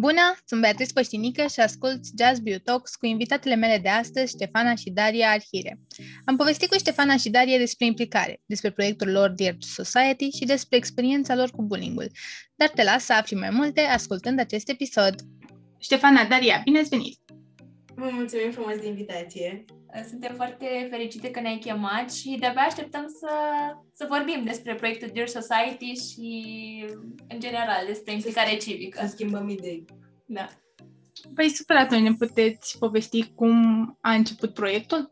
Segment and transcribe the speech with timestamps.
[0.00, 4.74] Bună, sunt Beatrice Păștinică și ascult Jazz Bio Talks cu invitatele mele de astăzi, Ștefana
[4.74, 5.78] și Daria Arhire.
[6.24, 10.76] Am povestit cu Ștefana și Daria despre implicare, despre proiectul lor Dear Society și despre
[10.76, 12.10] experiența lor cu bullying-ul.
[12.54, 15.14] Dar te las să afli mai multe ascultând acest episod.
[15.78, 17.18] Ștefana, Daria, bine ați venit!
[17.94, 19.64] Vă mulțumim frumos de invitație!
[20.08, 23.30] Suntem foarte fericite că ne-ai chemat și de-abia așteptăm să,
[23.92, 26.84] să vorbim despre proiectul Dear Society și,
[27.28, 29.00] în general, despre implicare civică.
[29.00, 29.84] Să schimbăm idei.
[30.26, 30.46] Da.
[31.34, 35.10] Păi, super, atunci ne puteți povesti cum a început proiectul?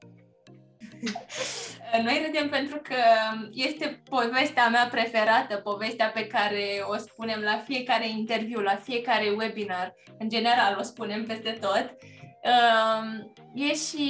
[2.04, 2.94] Noi râdem pentru că
[3.52, 9.94] este povestea mea preferată, povestea pe care o spunem la fiecare interviu, la fiecare webinar,
[10.18, 11.94] în general o spunem peste tot.
[12.42, 14.06] Uh, e și,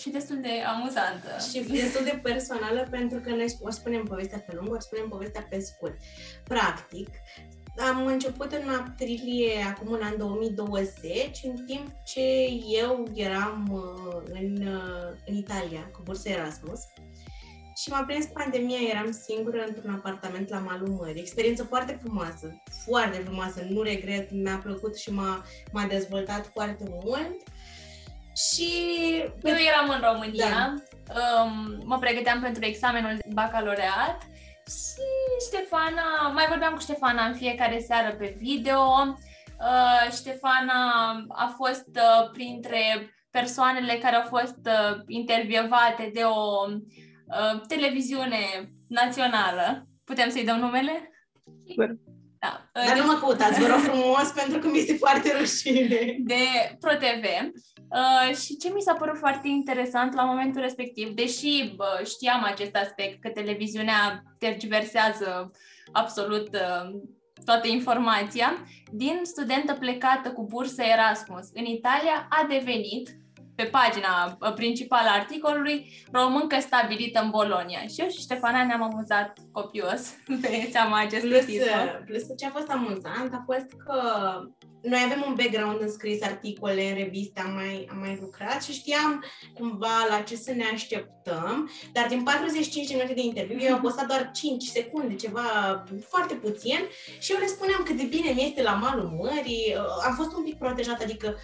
[0.00, 1.28] și destul de amuzantă.
[1.50, 5.46] Și destul de personală pentru că noi o spunem povestea pe lung, o spunem povestea
[5.50, 5.96] pe scurt.
[6.44, 7.08] Practic,
[7.78, 12.46] am început în aprilie, acum în an 2020, în timp ce
[12.80, 16.80] eu eram uh, în, uh, în Italia cu bursa Erasmus
[17.76, 21.20] și m-a prins pandemia, eram singură într-un apartament la malul mării.
[21.20, 27.36] Experiență foarte frumoasă, foarte frumoasă, nu regret, mi-a plăcut și m-a, m-a dezvoltat foarte mult.
[28.36, 28.70] Și...
[29.42, 31.42] Eu eram în România, da.
[31.42, 34.22] um, mă pregăteam pentru examenul de bacaloreat
[34.66, 35.06] și
[35.46, 38.80] Ștefana, mai vorbeam cu Ștefana în fiecare seară pe video.
[39.60, 47.60] Uh, Ștefana a fost uh, printre persoanele care au fost uh, intervievate de o uh,
[47.68, 49.86] televiziune națională.
[50.04, 51.10] Putem să-i dăm numele?
[51.66, 51.96] Sigur.
[52.72, 52.82] Da.
[52.86, 56.16] Dar nu mă căutați, vă rog frumos, pentru că mi este foarte rușine.
[56.18, 56.44] De
[56.80, 57.24] ProTV.
[57.88, 62.76] Uh, și ce mi s-a părut foarte interesant la momentul respectiv, deși bă, știam acest
[62.76, 65.50] aspect, că televiziunea tergiversează
[65.92, 66.90] absolut uh,
[67.44, 73.10] toată informația, din studentă plecată cu bursă Erasmus în Italia a devenit
[73.56, 77.80] pe pagina uh, principală a articolului, româncă stabilită în Bolonia.
[77.80, 80.00] Și eu și Ștefana ne-am amuzat copios
[80.42, 81.66] pe seama acestui plus, titlu.
[82.06, 84.00] Plus ce a fost amuzant a fost că
[84.82, 88.72] noi avem un background în scris articole, în reviste, am mai, am mai lucrat și
[88.72, 93.74] știam cumva la ce să ne așteptăm, dar din 45 de minute de interviu eu
[93.74, 96.78] am postat doar 5 secunde, ceva foarte puțin
[97.18, 99.76] și eu le spuneam cât de bine mi este la malul mării,
[100.06, 101.36] am fost un pic protejată, adică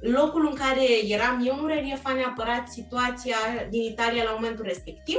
[0.00, 3.36] locul în care eram eu nu reliefa neapărat situația
[3.70, 5.18] din Italia la momentul respectiv,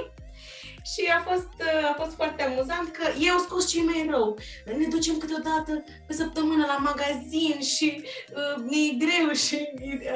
[0.93, 1.47] și a fost,
[1.91, 4.37] a fost foarte amuzant că ei au scos cei mai rău.
[4.77, 8.03] Ne ducem câteodată pe săptămână la magazin și
[8.35, 9.57] uh, e greu și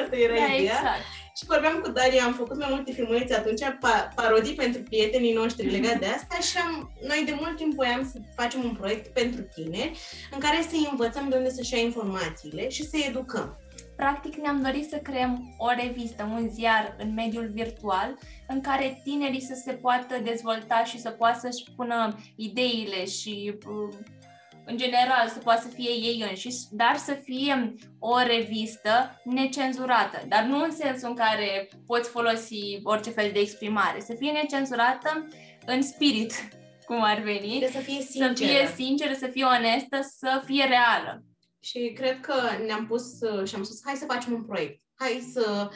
[0.03, 0.59] asta era Da, ideea.
[0.59, 1.03] exact.
[1.38, 5.69] Și vorbeam cu Daria, am făcut mai multe filmulețe atunci, pa- parodii pentru prietenii noștri
[5.69, 9.41] legat de asta și am, noi de mult timp voiam să facem un proiect pentru
[9.41, 9.99] tineri
[10.31, 13.57] în care să-i învățăm de unde să-și ia informațiile și să-i educăm.
[14.01, 18.17] Practic ne-am dorit să creăm o revistă, un ziar în mediul virtual
[18.47, 23.94] în care tinerii să se poată dezvolta și să poată să-și pună ideile și uh,
[24.66, 30.44] în general să poată să fie ei înșiși, dar să fie o revistă necenzurată, dar
[30.44, 35.28] nu în sensul în care poți folosi orice fel de exprimare, să fie necenzurată
[35.66, 36.34] în spirit,
[36.88, 38.50] cum ar veni, Trebuie să fie să sinceră.
[38.50, 41.23] fie sinceră, să fie onestă, să fie reală.
[41.61, 42.33] Și cred că
[42.66, 44.81] ne-am pus uh, și am spus, hai să facem un proiect.
[44.95, 45.69] Hai să,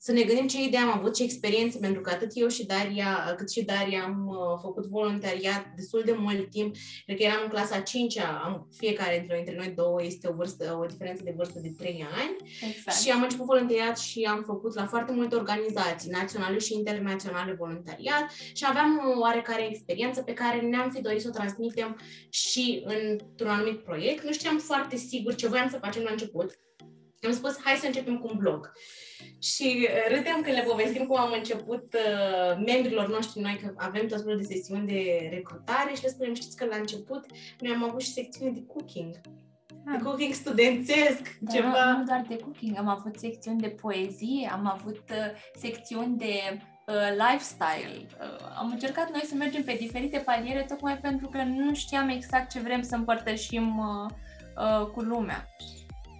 [0.00, 3.34] să ne gândim ce idee am avut, ce experiențe, pentru că atât eu și Daria,
[3.36, 6.74] cât și Daria am uh, făcut voluntariat destul de mult timp.
[7.04, 10.34] Cred că eram în clasa 5 am, fiecare dintre noi, dintre noi două este o
[10.34, 12.36] vârstă, o diferență de vârstă de 3 ani.
[12.68, 12.98] Exact.
[12.98, 18.30] Și am început voluntariat și am făcut la foarte multe organizații naționale și internaționale voluntariat
[18.52, 23.48] și aveam o oarecare experiență pe care ne-am fi dorit să o transmitem și într-un
[23.48, 24.24] anumit proiect.
[24.24, 26.58] Nu știam foarte sigur ce voiam să facem la început.
[27.22, 28.72] Am spus, hai să începem cu un blog.
[29.38, 34.06] Și uh, râdeam când le povestim cum am început uh, membrilor noștri noi, că avem
[34.06, 37.26] tot felul de sesiuni de recrutare și le spunem, știți că la început
[37.60, 39.20] noi am avut și secțiune de cooking.
[39.92, 41.92] De cooking studențesc, Dar ceva.
[41.92, 45.16] Nu, nu doar de cooking, am avut secțiuni de poezie, am avut uh,
[45.54, 48.06] secțiuni de uh, lifestyle.
[48.20, 52.50] Uh, am încercat noi să mergem pe diferite paliere tocmai pentru că nu știam exact
[52.50, 54.10] ce vrem să împărtășim uh,
[54.56, 55.48] uh, cu lumea.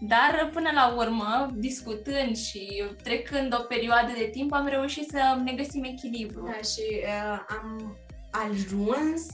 [0.00, 5.40] Dar uh, până la urmă, discutând și trecând o perioadă de timp, am reușit să
[5.44, 6.44] ne găsim echilibru.
[6.44, 7.96] Da, și uh, am
[8.30, 9.26] ajuns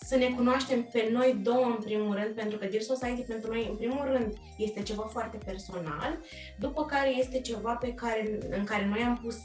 [0.00, 3.66] să ne cunoaștem pe noi două în primul rând, pentru că Dear Society pentru noi
[3.70, 6.18] în primul rând este ceva foarte personal,
[6.58, 9.36] după care este ceva pe care, în care noi am pus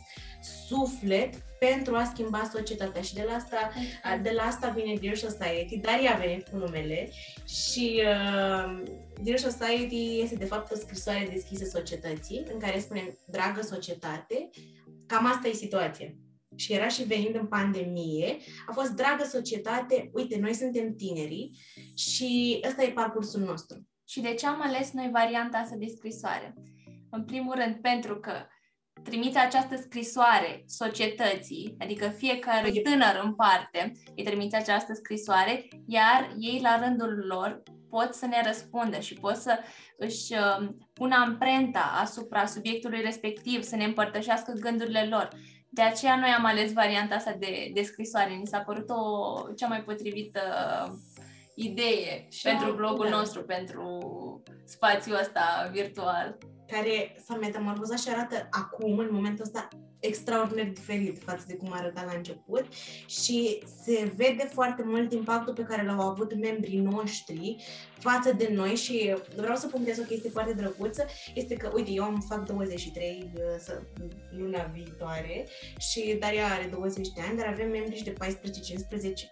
[0.68, 3.72] suflet pentru a schimba societatea și de la asta,
[4.22, 7.10] de la asta vine Dear Society, dar ea a venit cu numele
[7.48, 8.84] și uh,
[9.22, 14.50] Dear Society este de fapt o scrisoare deschisă societății în care spunem, dragă societate,
[15.08, 16.14] cam asta e situația
[16.56, 18.38] și era și venind în pandemie,
[18.68, 21.52] a fost dragă societate, uite, noi suntem tinerii
[21.96, 23.88] și ăsta e parcursul nostru.
[24.08, 26.54] Și de ce am ales noi varianta asta de scrisoare?
[27.10, 28.32] În primul rând, pentru că
[29.06, 36.60] trimiți această scrisoare societății, adică fiecare tânăr în parte îi trimiți această scrisoare, iar ei
[36.64, 39.60] la rândul lor pot să ne răspundă și pot să
[39.98, 45.28] își uh, pună amprenta asupra subiectului respectiv, să ne împărtășească gândurile lor.
[45.70, 48.34] De aceea noi am ales varianta asta de, de scrisoare.
[48.34, 50.42] Mi s-a părut o cea mai potrivită
[51.56, 53.16] idee și pentru blogul da.
[53.16, 54.00] nostru, pentru
[54.66, 56.38] spațiul ăsta virtual.
[56.68, 59.68] Care s-a metamorfozat și arată acum, în momentul ăsta,
[60.00, 62.66] extraordinar diferit față de cum arăta la început
[63.06, 67.56] și se vede foarte mult impactul pe care l-au avut membrii noștri
[68.00, 72.04] față de noi și vreau să punctez o chestie foarte drăguță, este că, uite, eu
[72.04, 73.76] am fac 23 uh,
[74.38, 75.48] luna viitoare
[75.78, 78.16] și Daria are 20 de ani, dar avem membri și de 14-15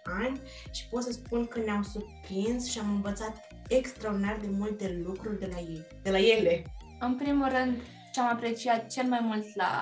[0.04, 0.40] ani
[0.72, 5.48] și pot să spun că ne-au surprins și am învățat extraordinar de multe lucruri de
[5.52, 6.64] la ei, de la ele.
[7.06, 7.76] În primul rând,
[8.12, 9.72] ce am apreciat cel mai mult la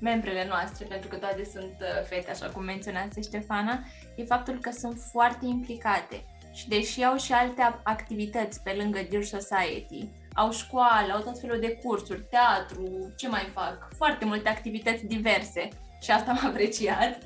[0.00, 3.84] membrele noastre, pentru că toate sunt uh, fete, așa cum menționase Ștefana,
[4.16, 6.24] e faptul că sunt foarte implicate.
[6.52, 11.60] Și deși au și alte activități pe lângă Dear Society, au școală, au tot felul
[11.60, 15.68] de cursuri, teatru, ce mai fac, foarte multe activități diverse
[16.00, 17.18] și asta am apreciat,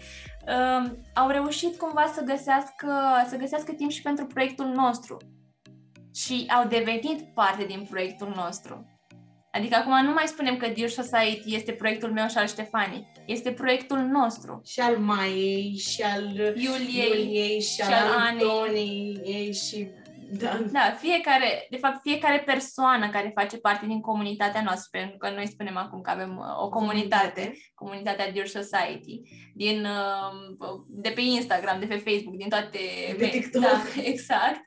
[0.46, 2.88] uh, au reușit cumva să găsească,
[3.28, 5.16] să găsească timp și pentru proiectul nostru.
[6.14, 8.93] Și au devenit parte din proiectul nostru.
[9.54, 13.06] Adică acum nu mai spunem că Dear Society este proiectul meu și al Ștefanii.
[13.26, 14.62] Este proiectul nostru.
[14.66, 19.88] Și al Maiei, și al Iuliei, Iuliei și, și al Antoniei și
[20.40, 20.60] da.
[20.72, 25.46] da, fiecare, de fapt, fiecare persoană care face parte din comunitatea noastră, pentru că noi
[25.46, 29.20] spunem acum că avem uh, o comunitate, comunitatea Dear Society,
[29.54, 32.78] din, uh, de pe Instagram, de pe Facebook, din toate...
[33.18, 33.62] De TikTok.
[33.62, 33.82] Da,
[34.12, 34.60] exact.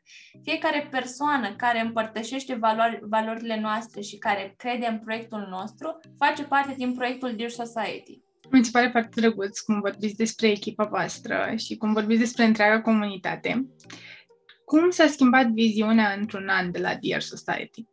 [0.44, 6.74] Fiecare persoană care împărtășește valori, valorile noastre și care crede în proiectul nostru, face parte
[6.78, 8.26] din proiectul Dear Society.
[8.52, 12.82] Mi se pare foarte drăguț cum vorbiți despre echipa voastră și cum vorbiți despre întreaga
[12.82, 13.68] comunitate.
[14.68, 17.86] Cum s-a schimbat viziunea într-un an de la Dear Society?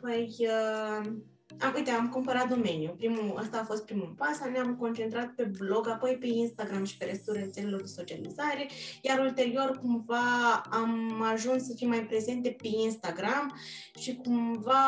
[0.00, 1.12] Păi, uh,
[1.60, 2.94] am, uite, am cumpărat domeniu.
[2.96, 7.04] Primul, asta a fost primul pas, ne-am concentrat pe blog, apoi pe Instagram și pe
[7.04, 8.68] restul rețelelor de socializare,
[9.02, 13.58] iar ulterior cumva am ajuns să fim mai prezente pe Instagram
[13.98, 14.82] și cumva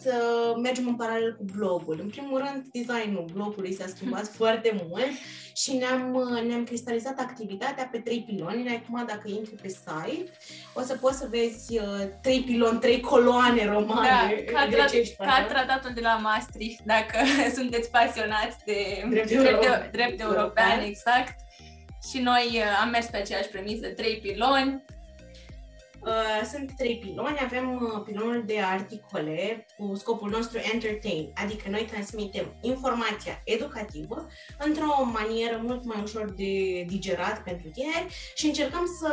[0.00, 0.14] să
[0.62, 1.98] mergem în paralel cu blogul.
[2.00, 5.12] În primul rând, designul blogului s-a schimbat foarte mult
[5.54, 8.68] și ne-am, ne-am cristalizat activitatea pe trei piloni.
[8.68, 10.30] Acum, dacă intri pe site,
[10.74, 11.84] o să poți să vezi uh,
[12.22, 15.16] trei piloni, trei coloane romane da, ca, grecești.
[15.16, 17.18] Ca tratatul de la Maastricht, dacă
[17.58, 21.34] sunteți pasionați de drept, drept, de, drept european, exact.
[22.10, 24.91] Și noi uh, am mers pe aceeași premisă, trei piloni, Uh,
[26.50, 27.38] sunt trei piloni.
[27.40, 34.26] Avem uh, pilonul de articole cu scopul nostru entertain, adică noi transmitem informația educativă
[34.58, 39.12] într-o manieră mult mai ușor de digerat pentru tineri și încercăm să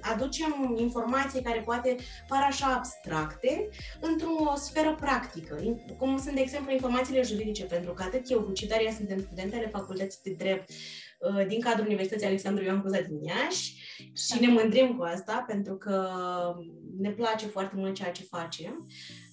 [0.00, 1.96] aducem informații care poate
[2.28, 3.68] par așa abstracte
[4.00, 5.60] într-o sferă practică,
[5.98, 9.68] cum sunt, de exemplu, informațiile juridice, pentru că atât eu cu Cidaria suntem studente ale
[9.68, 11.01] Facultății de Drept Uh,
[11.46, 13.80] din cadrul Universității Alexandru Ioan Cuza din Iași.
[13.96, 16.08] Și ne mândrim cu asta pentru că
[16.98, 18.86] ne place foarte mult ceea ce facem.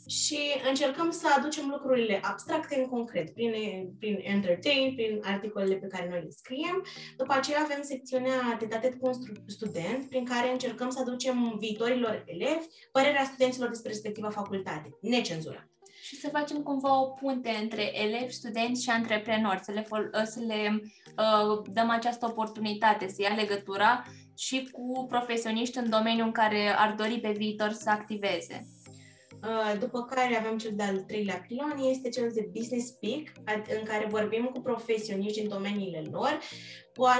[0.08, 3.52] Și încercăm să aducem lucrurile abstracte în concret, prin,
[4.00, 6.86] prin entertain, prin articolele pe care noi le scriem.
[7.18, 9.14] După aceea avem secțiunea Tetatet cu un
[9.46, 15.70] student, prin care încercăm să aducem viitorilor elevi părerea studenților despre respectiva facultate, necenzurat
[16.10, 20.40] și să facem cumva o punte între elevi, studenți și antreprenori, să le, fol- să
[20.40, 24.06] le uh, dăm această oportunitate, să ia legătura
[24.38, 28.68] și cu profesioniști în domeniul în care ar dori pe viitor să activeze.
[29.44, 33.24] Uh, după care avem cel de-al treilea pilon, este cel de Business Speak,
[33.80, 36.40] în care vorbim cu profesioniști din domeniile lor,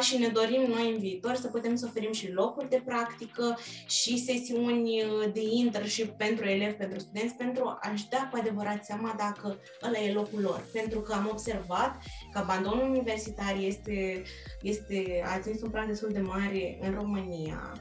[0.02, 3.58] și ne dorim noi în viitor să putem să oferim și locuri de practică
[3.88, 9.16] și sesiuni uh, de internship pentru elevi, pentru studenți, pentru a-și da cu adevărat seama
[9.18, 10.66] dacă ăla e locul lor.
[10.74, 14.24] Pentru că am observat că abandonul universitar este,
[14.62, 17.74] este a atins un prag destul de mare în România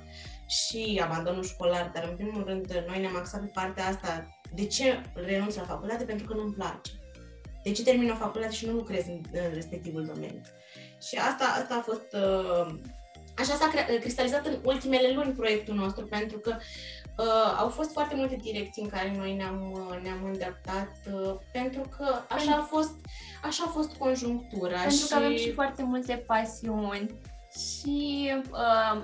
[0.49, 4.41] și abandonul școlar, dar în primul rând noi ne-am axat pe partea asta.
[4.55, 6.05] De ce renunț la facultate?
[6.05, 6.91] Pentru că nu-mi place.
[7.63, 10.41] De ce termin o facultate și nu lucrez în, în respectivul domeniu?
[11.09, 12.13] Și asta, asta a fost...
[12.13, 12.75] Uh,
[13.39, 16.57] așa s-a cristalizat în ultimele luni proiectul nostru, pentru că
[17.19, 21.83] uh, au fost foarte multe direcții în care noi ne-am, uh, ne-am îndreptat, uh, pentru
[21.97, 22.95] că așa a fost,
[23.43, 24.81] așa a fost conjunctura.
[24.81, 25.09] Pentru și...
[25.09, 27.11] că avem și foarte multe pasiuni
[27.51, 29.03] și uh,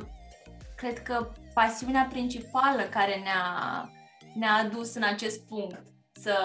[0.85, 3.91] cred că pasiunea principală care ne-a,
[4.35, 6.37] ne-a adus în acest punct să,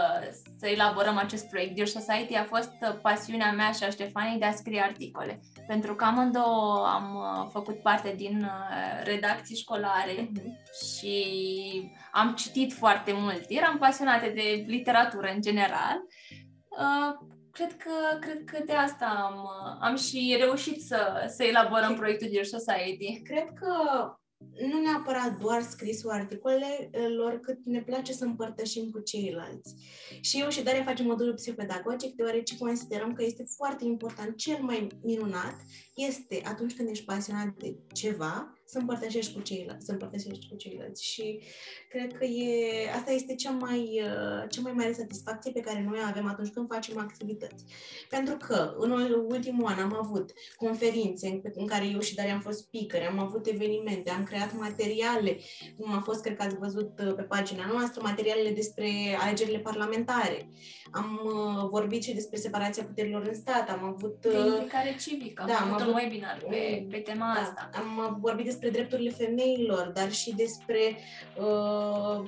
[0.59, 4.51] să elaborăm acest proiect Dear Society a fost pasiunea mea și a Ștefanei de a
[4.51, 5.39] scrie articole.
[5.67, 10.45] Pentru că amândouă am uh, făcut parte din uh, redacții școlare mm-hmm.
[10.85, 13.45] și am citit foarte mult.
[13.47, 15.97] Eram pasionate de literatură în general.
[16.69, 19.49] Uh, cred că, cred că de asta am,
[19.81, 23.21] am și reușit să, să elaborăm proiectul Dear Society.
[23.21, 23.73] Cred că
[24.69, 29.75] nu neapărat doar scrisul articolelor, cât ne place să împărtășim cu ceilalți.
[30.21, 34.87] Și eu și Daria facem modulul psihopedagogic, deoarece considerăm că este foarte important, cel mai
[35.03, 35.55] minunat,
[35.95, 41.05] este atunci când ești pasionat de ceva, să împărtășești cu ceilalți, să împărtășești cu ceilalți.
[41.05, 41.39] Și
[41.89, 45.99] cred că e, asta este cea mai, uh, cea mai mare satisfacție pe care noi
[46.01, 47.63] o avem atunci când facem activități.
[48.09, 48.91] Pentru că în
[49.27, 53.19] ultimul an am avut conferințe în, în care eu și Daria am fost speaker, am
[53.19, 55.37] avut evenimente, am creat materiale,
[55.77, 60.49] cum a fost, cred că ați văzut uh, pe pagina noastră, materialele despre alegerile parlamentare.
[60.91, 64.21] Am uh, vorbit și despre separația puterilor în stat, am avut...
[64.21, 67.69] De implicare civică, am da, avut am avut un webinar pe, pe tema da, asta.
[67.73, 70.97] Am vorbit despre despre drepturile femeilor, dar și despre
[71.35, 72.19] uh,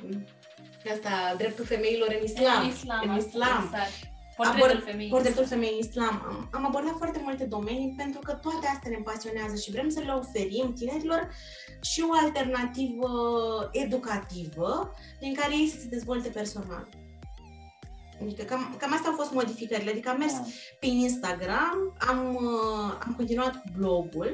[0.92, 2.64] asta, dreptul femeilor în islam.
[2.64, 3.64] În islam, în islam.
[3.64, 4.10] Exact.
[4.36, 5.10] Portretul Abord, femeii.
[5.10, 6.16] Portretul femeii în islam.
[6.28, 10.00] Am, am abordat foarte multe domenii pentru că toate astea ne pasionează și vrem să
[10.00, 11.30] le oferim tinerilor
[11.82, 13.10] și o alternativă
[13.72, 16.88] educativă prin care ei să se dezvolte personal.
[18.22, 19.92] Adică cam, cam astea au fost modificările.
[19.92, 20.44] Adică am mers da.
[20.80, 24.32] pe Instagram, am, uh, am continuat cu blogul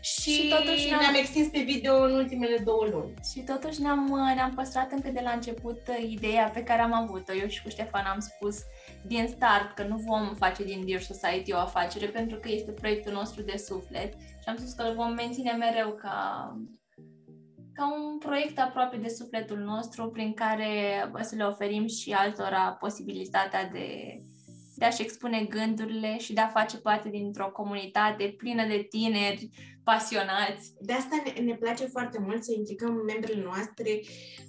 [0.00, 1.00] și, și totuși ne-am...
[1.00, 3.14] ne-am extins pe video în ultimele două luni.
[3.32, 6.92] Și totuși ne-am, uh, ne-am păstrat încă de la început uh, ideea pe care am
[6.92, 7.34] avut-o.
[7.34, 8.56] Eu și cu Ștefan am spus
[9.06, 13.12] din start că nu vom face din Dear Society o afacere pentru că este proiectul
[13.12, 16.16] nostru de suflet și am spus că îl vom menține mereu ca
[17.76, 23.68] ca un proiect aproape de sufletul nostru prin care să le oferim și altora posibilitatea
[23.68, 24.16] de,
[24.74, 29.50] de a-și expune gândurile și de a face parte dintr-o comunitate plină de tineri
[29.84, 30.72] pasionați.
[30.80, 34.00] De asta ne, ne place foarte mult să implicăm membrele noastre,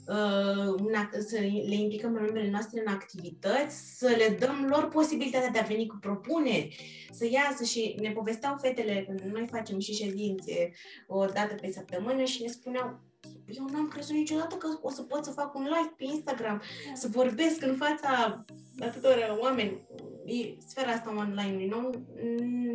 [0.08, 5.66] uh, să le implicăm membrele noastre în activități, să le dăm lor posibilitatea de a
[5.74, 6.76] veni cu propuneri,
[7.12, 10.72] să iasă și ne povesteau fetele, când noi facem și ședințe
[11.08, 13.00] o dată pe săptămână și ne spuneau
[13.48, 16.96] eu n-am crezut niciodată că o să pot să fac un live pe Instagram, da.
[16.96, 18.44] să vorbesc în fața
[18.80, 19.88] atâtor oameni.
[20.26, 21.90] E sfera asta online, nu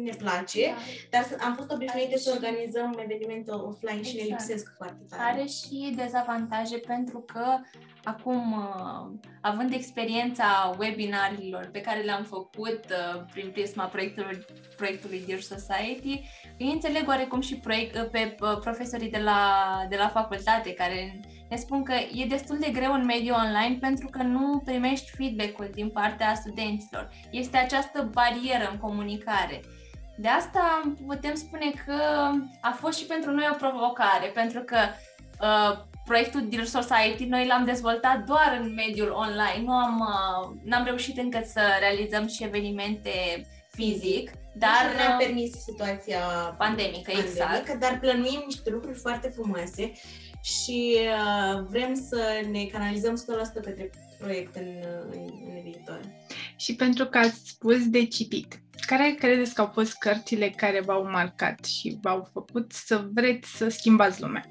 [0.03, 0.75] ne place,
[1.11, 1.19] da.
[1.19, 4.07] dar am fost obișnuite să organizăm evenimente offline exact.
[4.07, 4.41] și ne exact.
[4.41, 5.23] lipsesc foarte tare.
[5.23, 7.45] Are și dezavantaje pentru că
[8.05, 14.45] acum, uh, având experiența webinarilor pe care le-am făcut uh, prin prisma proiectului,
[14.77, 16.21] proiectului Dear Society,
[16.63, 19.41] îi înțeleg oarecum și proiect, pe profesorii de la,
[19.89, 24.09] de la facultate care ne spun că e destul de greu în mediul online pentru
[24.11, 27.11] că nu primești feedback-ul din partea studenților.
[27.31, 29.61] Este această barieră în comunicare.
[30.17, 34.79] De asta putem spune că a fost și pentru noi o provocare, pentru că
[35.41, 40.85] uh, proiectul Dear Society noi l-am dezvoltat doar în mediul online, nu am, uh, n-am
[40.85, 43.11] reușit încă să realizăm și evenimente
[43.71, 46.19] fizic, dar nu ne-a uh, permis situația
[46.59, 47.79] pandemică, pandemică, exact.
[47.79, 49.93] dar plănuim niște lucruri foarte frumoase
[50.43, 56.01] și uh, vrem să ne canalizăm 100% către proiect în, în, în viitor.
[56.57, 61.11] Și pentru că ați spus de citit, care credeți că au fost cărțile care v-au
[61.11, 64.45] marcat și v-au făcut să vreți să schimbați lumea?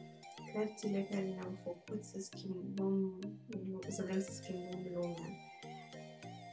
[0.54, 3.20] Cărțile care ne-au făcut să schimbăm,
[3.88, 5.30] să vrem să schimbăm lumea.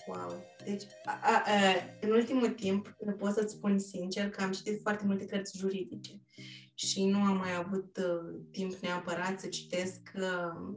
[0.06, 0.44] Wow!
[0.68, 1.52] Deci, a, a, a,
[2.00, 6.20] în ultimul timp, pot să-ți spun sincer că am citit foarte multe cărți juridice
[6.74, 10.00] și nu am mai avut uh, timp neapărat să citesc.
[10.14, 10.74] Uh,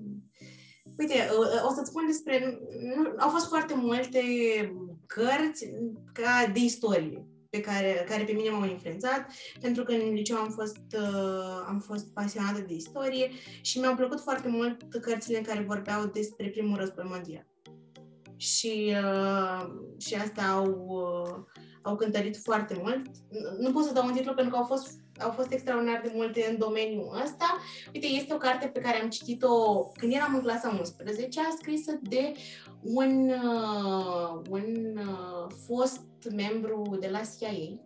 [0.98, 2.60] uite, uh, o să-ți spun despre...
[2.96, 4.22] Nu, au fost foarte multe
[5.06, 5.66] cărți
[6.14, 9.32] ca de istorie pe care, care pe mine m-au influențat,
[9.62, 13.30] pentru că în liceu am fost, uh, am fost pasionată de istorie
[13.62, 17.51] și mi-au plăcut foarte mult cărțile în care vorbeau despre primul război mondial
[18.42, 19.66] și, uh,
[20.00, 23.02] și asta au, uh, au cântărit foarte mult.
[23.60, 26.48] Nu pot să dau un titlu pentru că au fost au fost extraordinar de multe
[26.50, 27.58] în domeniul ăsta.
[27.94, 32.34] Uite, este o carte pe care am citit-o când eram în clasa 11, scrisă de
[32.82, 36.02] un, uh, un uh, fost
[36.36, 37.86] membru de la CIA,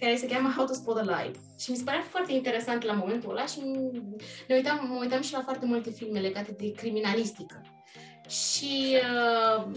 [0.00, 1.30] care se cheamă How to Spot a Lie.
[1.58, 3.60] Și mi se părea foarte interesant la momentul ăla și
[4.48, 7.62] ne uitam, mă uitam și la foarte multe filme legate de criminalistică.
[8.30, 9.70] Și uh,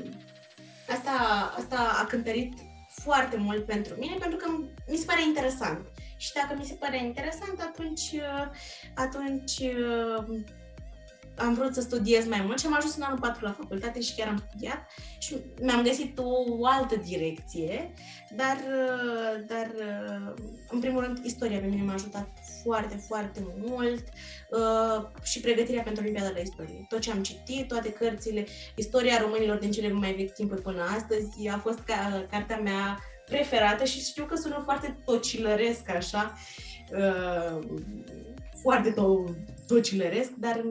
[0.89, 1.11] asta,
[1.57, 2.53] asta a cântărit
[2.87, 4.51] foarte mult pentru mine, pentru că
[4.87, 5.87] mi se pare interesant.
[6.17, 8.47] Și dacă mi se pare interesant, atunci, uh,
[8.95, 10.39] atunci uh,
[11.37, 14.15] am vrut să studiez mai mult și am ajuns în anul 4 la facultate și
[14.15, 17.93] chiar am studiat și mi-am găsit o altă direcție,
[18.35, 19.71] dar, uh, dar
[20.69, 22.29] în primul rând istoria pe mine m-a ajutat
[22.63, 24.03] foarte, foarte mult
[24.49, 26.85] uh, și pregătirea pentru Olimpiada de Istorie.
[26.89, 31.47] Tot ce am citit, toate cărțile, istoria românilor din cele mai vechi timpuri până astăzi
[31.47, 36.33] a fost ca, cartea mea preferată și știu că sună foarte tocilăresc așa,
[36.91, 37.59] uh,
[38.61, 39.33] foarte to-
[39.67, 40.63] tocilăresc, dar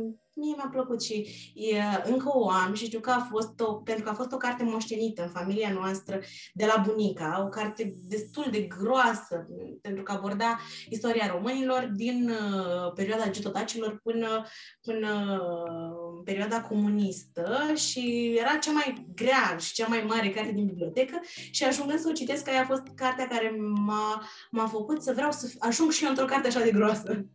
[0.43, 4.05] mie mi-a plăcut și e, încă o am și știu că a fost o, pentru
[4.05, 6.21] că a fost o carte moștenită în familia noastră
[6.53, 9.47] de la bunica, o carte destul de groasă
[9.81, 10.59] pentru că aborda
[10.89, 14.47] istoria românilor din uh, perioada getotacilor până,
[14.83, 20.67] până uh, perioada comunistă și era cea mai grea și cea mai mare carte din
[20.67, 21.21] bibliotecă
[21.51, 25.33] și ajungând să o citesc, aia a fost cartea care m-a, m-a făcut să vreau
[25.33, 27.27] să ajung și eu într-o carte așa de groasă.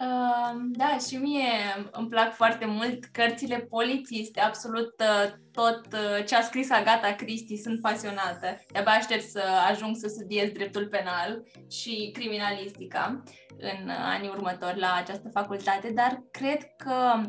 [0.00, 1.50] Uh, da, și mie
[1.90, 7.56] îmi plac foarte mult cărțile polițiste, absolut uh, tot uh, ce a scris Agata Christie,
[7.56, 8.64] sunt pasionată.
[8.72, 13.22] De-abia aștept să ajung să studiez dreptul penal și criminalistica
[13.58, 17.20] în anii următori la această facultate, dar cred că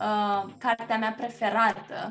[0.00, 2.10] uh, cartea mea preferată,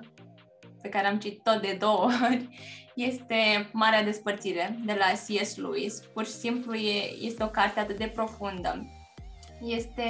[0.81, 2.47] pe care am citit tot de două ori,
[3.09, 5.55] este Marea Despărțire de la C.S.
[5.55, 5.99] Lewis.
[5.99, 8.85] Pur și simplu e, este o carte atât de profundă
[9.65, 10.03] este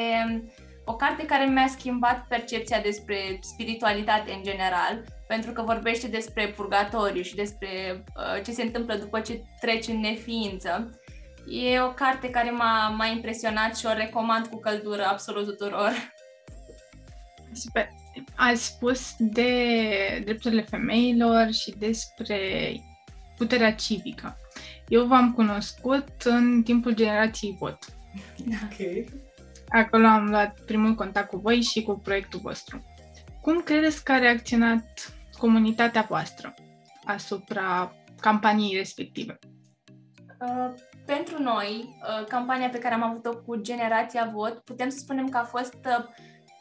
[0.85, 7.21] o carte care mi-a schimbat percepția despre spiritualitate în general, pentru că vorbește despre purgatoriu
[7.21, 10.99] și despre uh, ce se întâmplă după ce treci în neființă.
[11.47, 16.13] E o carte care m-a, m-a impresionat și o recomand cu căldură absolut tuturor.
[17.53, 17.89] Super.
[18.35, 22.39] Ați spus de drepturile femeilor și despre
[23.37, 24.37] puterea civică.
[24.87, 27.77] Eu v-am cunoscut în timpul generației VOT.
[28.39, 29.05] Ok.
[29.73, 32.83] Acolo am luat primul contact cu voi și cu proiectul vostru.
[33.41, 36.53] Cum credeți că a reacționat comunitatea voastră
[37.05, 39.39] asupra campaniei respective?
[40.39, 40.73] Uh,
[41.05, 45.37] pentru noi, uh, campania pe care am avut-o cu Generația Vot, putem să spunem că
[45.37, 46.05] a fost uh,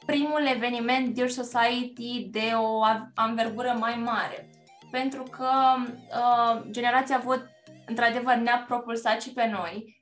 [0.07, 2.83] primul eveniment Dear Society de o
[3.15, 4.51] anvergură mai mare.
[4.91, 7.47] Pentru că uh, Generația Vot,
[7.87, 10.02] într-adevăr, ne-a propulsat și pe noi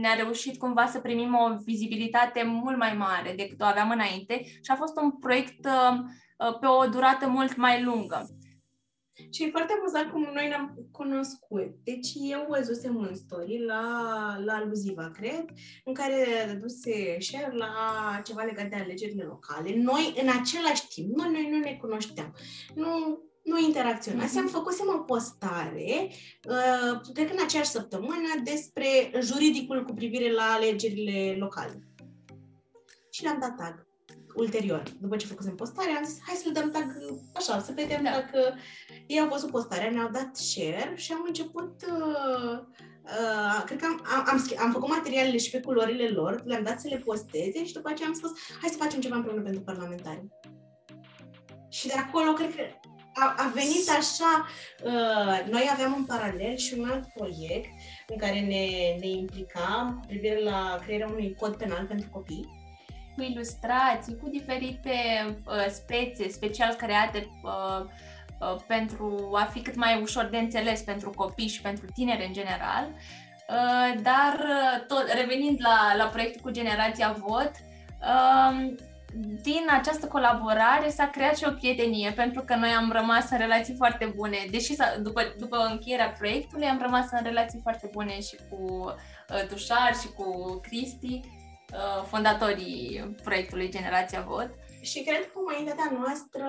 [0.00, 4.70] ne-a reușit cumva să primim o vizibilitate mult mai mare decât o aveam înainte și
[4.70, 5.98] a fost un proiect uh,
[6.38, 8.26] uh, pe o durată mult mai lungă.
[9.30, 11.68] Și e foarte amuzant cum noi ne-am cunoscut.
[11.84, 13.82] Deci eu văzusem un story la,
[14.44, 15.44] la Aluziva, cred,
[15.84, 16.24] în care
[16.60, 17.70] duse share la
[18.24, 19.76] ceva legat de alegerile locale.
[19.76, 22.34] Noi, în același timp, noi, noi nu ne cunoșteam.
[22.74, 24.52] Nu nu interacționasem, mm-hmm.
[24.52, 26.10] făcusem o postare,
[26.48, 28.86] uh, cred că în aceeași săptămână, despre
[29.20, 31.78] juridicul cu privire la alegerile locale.
[33.10, 33.86] Și le-am dat tag
[34.34, 34.82] ulterior.
[35.00, 36.84] După ce făcusem postarea, am zis, hai să le dăm tag
[37.34, 38.10] așa, să vedem da.
[38.10, 38.54] dacă
[39.06, 42.58] ei au văzut postarea, ne-au dat share și am început uh,
[43.08, 46.80] Uh, cred că am, am, am, am făcut materialele și pe culorile lor, le-am dat
[46.80, 48.30] să le posteze și după aceea am spus,
[48.60, 50.26] hai să facem ceva împreună pentru parlamentari.
[51.68, 52.62] Și de acolo, cred că
[53.20, 54.46] a, a venit așa,
[54.82, 57.70] uh, noi aveam în paralel și un alt proiect
[58.06, 58.66] în care ne,
[59.00, 62.56] ne implicam cu privire la crearea unui cod penal pentru copii.
[63.16, 64.92] Cu ilustrații, cu diferite
[65.46, 67.84] uh, spețe special create uh,
[68.40, 72.32] uh, pentru a fi cât mai ușor de înțeles pentru copii și pentru tineri în
[72.32, 72.88] general.
[73.48, 77.50] Uh, dar, uh, tot, revenind la, la proiectul cu Generația Vot,
[78.00, 78.74] uh,
[79.42, 83.74] din această colaborare s-a creat și o prietenie, pentru că noi am rămas în relații
[83.74, 84.36] foarte bune.
[84.50, 89.94] Deși după, după încheierea proiectului am rămas în relații foarte bune și cu uh, Tușar
[90.00, 91.20] și cu Cristi,
[91.72, 94.50] uh, fondatorii proiectului Generația Vot.
[94.80, 96.46] Și cred că comunitatea noastră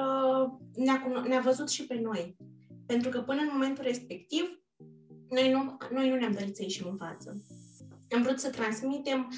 [0.76, 2.36] ne-a, ne-a văzut și pe noi.
[2.86, 4.44] Pentru că până în momentul respectiv,
[5.30, 7.42] noi nu, noi nu ne-am dorit să ieșim în față.
[8.16, 9.38] Am vrut să transmitem uh,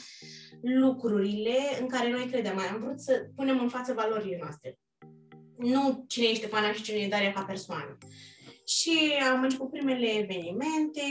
[0.62, 2.58] lucrurile în care noi credem.
[2.58, 4.80] Am vrut să punem în față valorile noastre.
[5.58, 7.98] Nu cine e Ștefana și cine e Daria ca persoană.
[8.66, 11.02] Și am început primele evenimente,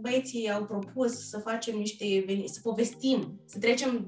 [0.00, 4.06] băieții au propus să facem niște evenimente, să povestim, să trecem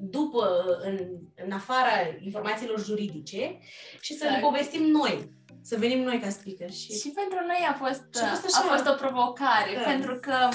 [0.00, 0.98] după, în,
[1.44, 3.58] în afara informațiilor juridice
[4.00, 4.34] și să exact.
[4.34, 5.30] le povestim noi,
[5.62, 6.70] să venim noi ca speaker.
[6.70, 9.90] Și, și pentru noi a fost, a fost, a fost o provocare, da.
[9.90, 10.48] pentru că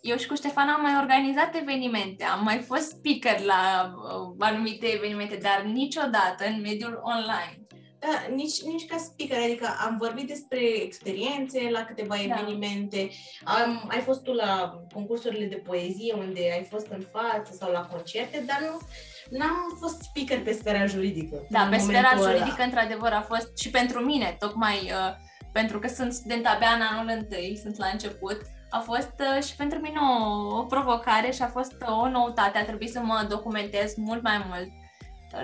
[0.00, 4.86] eu și cu Ștefan am mai organizat evenimente, am mai fost speaker la uh, anumite
[4.86, 7.60] evenimente, dar niciodată în mediul online.
[7.98, 12.22] Da, nici, nici ca speaker, adică am vorbit despre experiențe la câteva da.
[12.22, 13.10] evenimente,
[13.44, 17.80] am, ai fost tu la concursurile de poezie unde ai fost în față sau la
[17.80, 18.78] concerte, dar nu,
[19.38, 21.46] n-am fost speaker pe sfera juridică.
[21.50, 25.14] Da, pe sfera juridică, într-adevăr, a fost și pentru mine, tocmai uh,
[25.52, 29.56] pentru că sunt student abia în anul întâi, sunt la început, a fost uh, și
[29.56, 33.94] pentru mine o, o provocare și a fost o noutate, a trebuit să mă documentez
[33.96, 34.68] mult mai mult.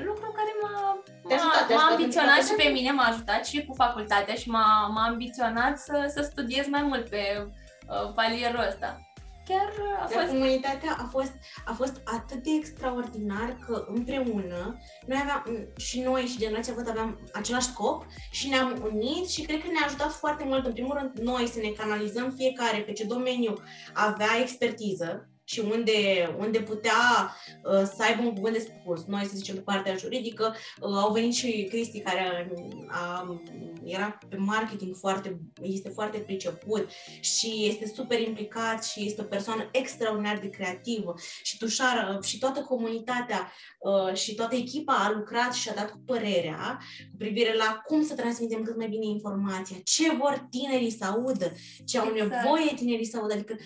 [0.04, 4.48] Lucru care m-a, m-a, m-a ambiționat și pe mine, m-a ajutat și cu facultatea și
[4.48, 7.46] m-a, m-a ambiționat să, să studiez mai mult pe
[7.88, 9.00] uh, palierul ăsta.
[9.48, 10.26] Chiar a fost...
[10.26, 11.32] comunitatea a fost,
[11.64, 17.18] a fost atât de extraordinar că împreună noi aveam, și noi și generația văd aveam
[17.32, 21.18] același scop și ne-am unit și cred că ne-a ajutat foarte mult, în primul rând,
[21.18, 23.54] noi să ne canalizăm fiecare pe ce domeniu
[23.94, 25.92] avea expertiză, și unde,
[26.38, 29.04] unde putea uh, să aibă un cuvânt de spus.
[29.04, 32.50] Noi, să zicem, pe partea juridică, uh, au venit și Cristi, care
[32.88, 33.40] a,
[33.84, 36.88] era pe marketing foarte, este foarte priceput
[37.20, 42.60] și este super implicat și este o persoană extraordinar de creativă și Tușar și toată
[42.60, 46.78] comunitatea uh, și toată echipa a lucrat și a dat cu părerea
[47.10, 51.52] cu privire la cum să transmitem cât mai bine informația, ce vor tinerii să audă,
[51.84, 52.30] ce au exact.
[52.30, 53.56] nevoie tinerii să audă, adică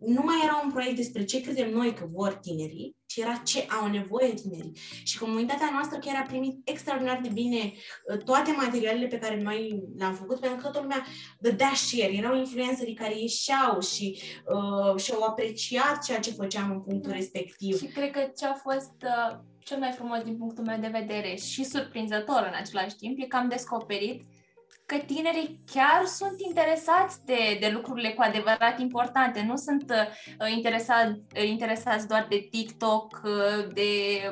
[0.00, 3.66] nu mai era un proiect despre ce credem noi că vor tinerii, ci era ce
[3.80, 4.72] au nevoie tinerii.
[5.04, 9.82] Și comunitatea noastră chiar a primit extraordinar de bine uh, toate materialele pe care noi
[9.96, 11.06] le-am făcut, pentru că toată lumea
[11.38, 12.12] dădea share.
[12.12, 14.20] Erau influencerii care ieșeau și,
[14.54, 17.78] uh, și au apreciat ceea ce făceam în punctul respectiv.
[17.78, 21.34] Și cred că ce a fost uh, cel mai frumos din punctul meu de vedere
[21.34, 24.22] și surprinzător în același timp e că am descoperit
[24.88, 31.20] că tinerii chiar sunt interesați de, de lucrurile cu adevărat importante, nu sunt uh, interesați,
[31.36, 33.90] uh, interesați doar de TikTok, uh, de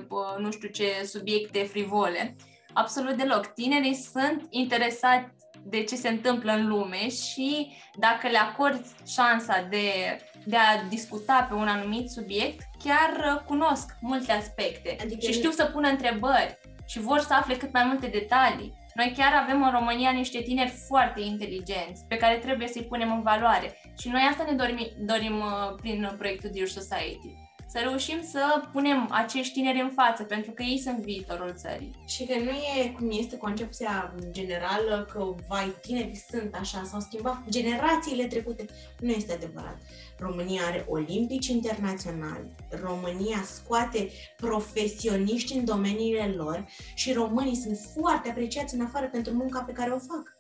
[0.09, 2.37] uh, nu știu ce subiecte frivole.
[2.73, 3.47] Absolut deloc.
[3.47, 10.17] Tinerii sunt interesați de ce se întâmplă în lume și dacă le acorzi șansa de,
[10.45, 15.51] de a discuta pe un anumit subiect, chiar uh, cunosc multe aspecte adică și știu
[15.51, 18.85] să pună întrebări și vor să afle cât mai multe detalii.
[18.97, 23.23] Noi chiar avem în România niște tineri foarte inteligenți pe care trebuie să-i punem în
[23.23, 27.45] valoare și noi asta ne dorim, dorim uh, prin proiectul Dear Society.
[27.69, 31.91] Să reușim să punem acești tineri în față, pentru că ei sunt viitorul țării.
[32.07, 37.43] Și că nu e cum este concepția generală că, vai, tinerii sunt așa, s-au schimbat
[37.49, 38.65] generațiile trecute.
[39.01, 39.77] Nu este adevărat.
[40.19, 48.75] România are olimpici internaționali, România scoate profesioniști în domeniile lor și românii sunt foarte apreciați
[48.75, 50.35] în afară pentru munca pe care o fac.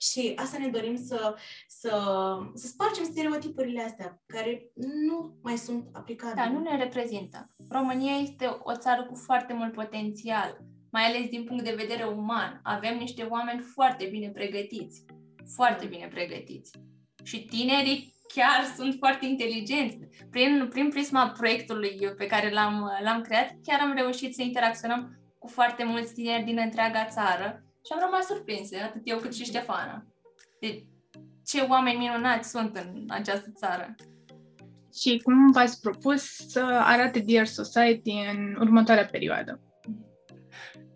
[0.00, 1.34] Și asta ne dorim să,
[1.68, 1.90] să,
[2.54, 6.42] să spargem stereotipurile astea, care nu mai sunt aplicabile.
[6.44, 7.50] Da, nu ne reprezintă.
[7.68, 10.58] România este o țară cu foarte mult potențial,
[10.90, 12.60] mai ales din punct de vedere uman.
[12.62, 15.04] Avem niște oameni foarte bine pregătiți,
[15.54, 16.70] foarte bine pregătiți.
[17.22, 19.98] Și tinerii chiar sunt foarte inteligenți.
[20.30, 25.46] Prin, prin prisma proiectului pe care l-am, l-am creat, chiar am reușit să interacționăm cu
[25.48, 30.06] foarte mulți tineri din întreaga țară și am rămas surprinse, atât eu cât și Ștefana.
[30.60, 30.84] De
[31.44, 33.94] ce oameni minunați sunt în această țară.
[34.94, 39.60] Și cum v-ați propus să arate Dear Society în următoarea perioadă?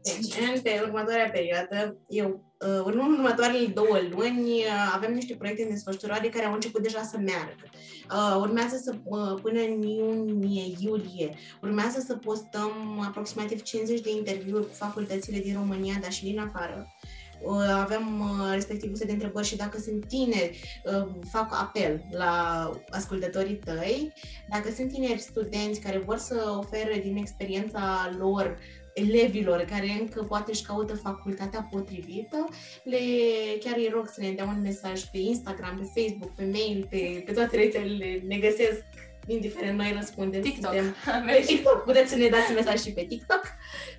[0.02, 5.62] Deci, în pe următoarea perioadă, eu Uh, în următoarele două luni uh, avem niște proiecte
[5.62, 7.64] în desfășurare care au început deja să meargă.
[8.10, 8.94] Uh, urmează să,
[9.42, 16.12] până în iunie-iulie, urmează să postăm aproximativ 50 de interviuri cu facultățile din România, dar
[16.12, 16.94] și din afară.
[17.72, 20.82] Avem respectiv de întrebări și dacă sunt tineri,
[21.30, 24.12] fac apel la ascultătorii tăi.
[24.48, 28.58] Dacă sunt tineri studenți care vor să ofere din experiența lor
[28.94, 32.48] elevilor care încă poate își caută facultatea potrivită,
[32.83, 32.98] le,
[33.61, 37.22] chiar îi rog să ne dea un mesaj pe Instagram, pe Facebook, pe mail, pe,
[37.26, 38.85] pe toate rețelele, ne găsesc
[39.26, 40.40] indiferent noi răspundem.
[40.40, 40.72] TikTok.
[40.72, 40.94] Suntem,
[41.26, 41.83] pe TikTok.
[41.85, 43.42] Puteți să ne dați mesaj și pe TikTok,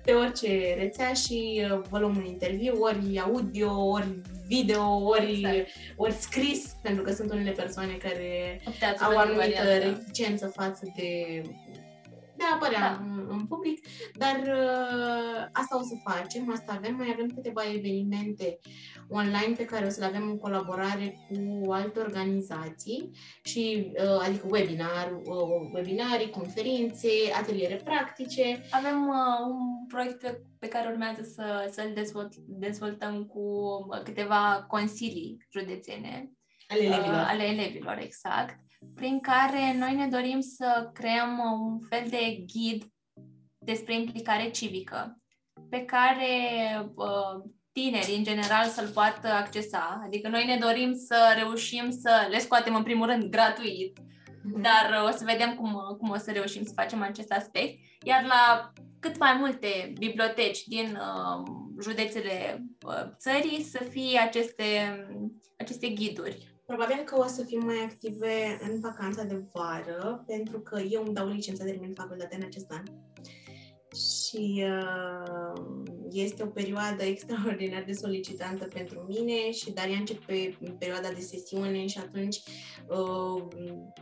[0.04, 5.68] pe orice rețea și uh, vă luăm un interviu, ori audio, ori video, ori, exact.
[5.96, 11.42] ori scris, pentru că sunt unele persoane care Opteați au anumită reticență față de
[12.42, 13.04] de a apărea da.
[13.04, 18.58] în, în public, dar uh, asta o să facem, asta avem, mai avem câteva evenimente
[19.08, 23.10] online pe care o să le avem în colaborare cu alte organizații
[23.42, 27.08] și uh, adică webinar, uh, webinarii, conferințe,
[27.40, 28.60] ateliere practice.
[28.70, 33.42] Avem uh, un proiect pe, pe care urmează să, să-l dezvolt, dezvoltăm cu
[34.04, 36.32] câteva consilii județene
[36.68, 37.14] ale elevilor.
[37.14, 38.58] Uh, ale elevilor, exact,
[38.94, 42.84] prin care noi ne dorim să creăm un fel de ghid
[43.58, 45.20] despre implicare civică,
[45.70, 46.34] pe care
[46.94, 50.02] uh, tinerii, în general, să-l poată accesa.
[50.06, 53.98] Adică noi ne dorim să reușim să le scoatem, în primul rând, gratuit,
[54.42, 54.60] mhm.
[54.60, 57.78] dar uh, o să vedem cum, cum o să reușim să facem acest aspect.
[58.04, 61.42] Iar la cât mai multe biblioteci din uh,
[61.82, 64.64] județele uh, țării să fie aceste,
[65.58, 66.51] aceste ghiduri.
[66.72, 71.14] Probabil că o să fim mai active în vacanța de vară, pentru că eu îmi
[71.14, 72.82] dau licența de termin facultatea în acest an
[74.32, 75.62] și uh,
[76.12, 81.98] este o perioadă extraordinar de solicitantă pentru mine și Daria începe perioada de sesiune și
[81.98, 82.36] atunci
[82.86, 83.42] uh,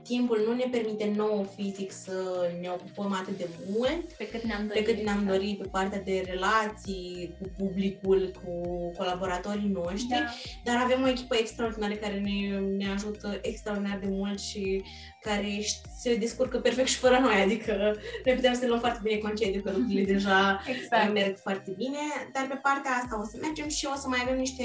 [0.03, 4.67] timpul nu ne permite nouă fizic să ne ocupăm atât de mult pe cât ne-am
[4.67, 8.51] dorit, pe, cât ne-am dorit pe partea de relații cu publicul, cu
[8.99, 10.27] colaboratorii noștri, da.
[10.65, 14.83] dar avem o echipă extraordinară care ne, ne ajută extraordinar de mult și
[15.21, 15.61] care
[15.99, 19.71] se descurcă perfect și fără noi, adică noi putem să luăm foarte bine concediu, că
[19.71, 21.13] lucrurile deja exact.
[21.13, 21.99] merg foarte bine,
[22.33, 24.65] dar pe partea asta o să mergem și o să mai avem niște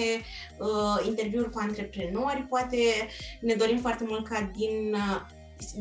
[0.57, 2.77] uh, interviuri cu antreprenori, poate
[3.39, 5.21] ne dorim foarte mult ca din uh,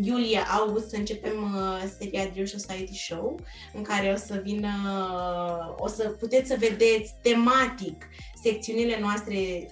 [0.03, 3.41] iulie-august să începem uh, seria Dear Society Show,
[3.73, 8.09] în care o să vină, uh, o să puteți să vedeți tematic
[8.43, 9.69] secțiunile noastre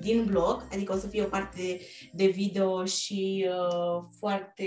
[0.00, 1.80] din blog, adică o să fie o parte
[2.12, 4.66] de video și uh, foarte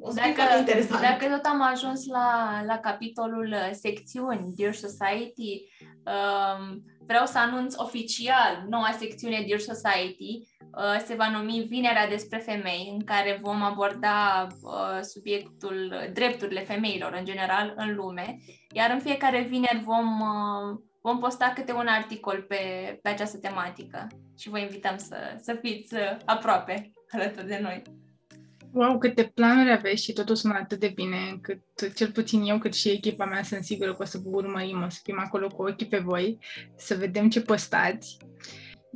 [0.00, 1.00] o să dacă, foarte interesant.
[1.00, 5.62] Dacă tot am ajuns la, la capitolul uh, secțiuni Dear Society,
[6.04, 10.54] um, vreau să anunț oficial noua secțiune Dear Society.
[10.60, 17.16] Uh, se va numi Vinerea despre femei, în care vom aborda uh, subiectul drepturile femeilor
[17.18, 18.38] în general în lume,
[18.72, 22.56] iar în fiecare vineri vom uh, vom posta câte un articol pe,
[23.02, 24.06] pe această tematică
[24.38, 27.82] și vă invităm să, să fiți uh, aproape alături de noi.
[28.72, 31.60] Wow, câte planuri aveți și totul sună atât de bine încât
[31.94, 34.88] cel puțin eu cât și echipa mea sunt sigură că o să vă urmărim, o
[34.88, 36.38] să fim acolo cu ochii pe voi,
[36.76, 38.16] să vedem ce postați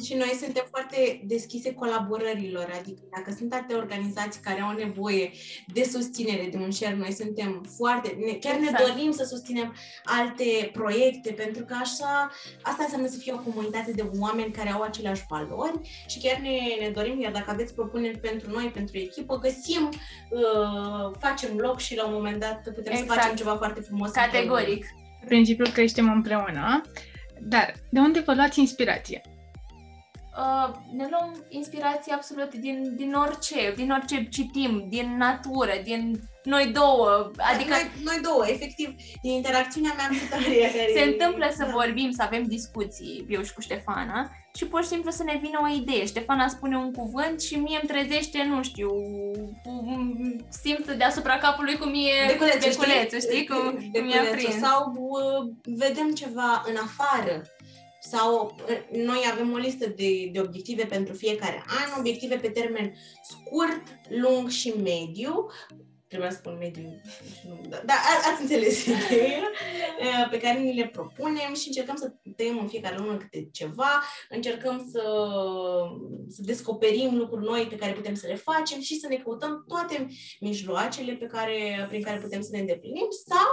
[0.04, 5.30] și noi suntem foarte deschise colaborărilor, adică dacă sunt alte organizații care au nevoie
[5.72, 8.78] de susținere, de un share, noi suntem foarte, ne, chiar exact.
[8.78, 12.30] ne dorim să susținem alte proiecte, pentru că așa,
[12.62, 16.58] asta înseamnă să fie o comunitate de oameni care au aceleași valori și chiar ne,
[16.80, 19.88] ne dorim, iar dacă aveți propuneri pentru noi, pentru echipă, găsim,
[20.30, 23.08] uh, facem loc și la un moment dat putem exact.
[23.08, 24.10] să facem ceva foarte frumos.
[24.10, 24.84] Categoric.
[25.26, 26.82] Principiul creștem împreună.
[27.42, 29.22] Dar de unde vă luați inspirație?
[30.36, 36.66] Uh, ne luăm inspirație absolut din, din orice, din orice citim, din natură, din noi
[36.66, 37.70] două, adică...
[37.70, 40.68] Noi, noi două, efectiv, din interacțiunea mea cu Daria.
[40.68, 40.90] Care...
[40.94, 41.70] Se întâmplă să da.
[41.70, 45.58] vorbim, să avem discuții, eu și cu Ștefana, și pur și simplu să ne vină
[45.62, 46.06] o idee.
[46.06, 48.90] Ștefana spune un cuvânt și mie îmi trezește, nu știu,
[50.48, 53.30] simt deasupra capului cum e deculețul, deculețul știi?
[53.30, 53.46] știi?
[53.46, 54.54] Cum, de, cum e aprins.
[54.54, 57.42] Sau uh, vedem ceva în afară
[58.00, 58.56] sau
[58.92, 64.48] noi avem o listă de, de obiective pentru fiecare an, obiective pe termen scurt, lung
[64.48, 65.46] și mediu,
[66.10, 67.00] trebuia să spun mediu,
[67.68, 67.94] dar da,
[68.32, 69.42] ați înțeles ideea,
[70.30, 74.88] pe care ni le propunem și încercăm să tăiem în fiecare lună câte ceva, încercăm
[74.92, 75.02] să,
[76.28, 80.06] să descoperim lucruri noi pe care putem să le facem și să ne căutăm toate
[80.40, 83.48] mijloacele pe care, prin care putem să ne îndeplinim sau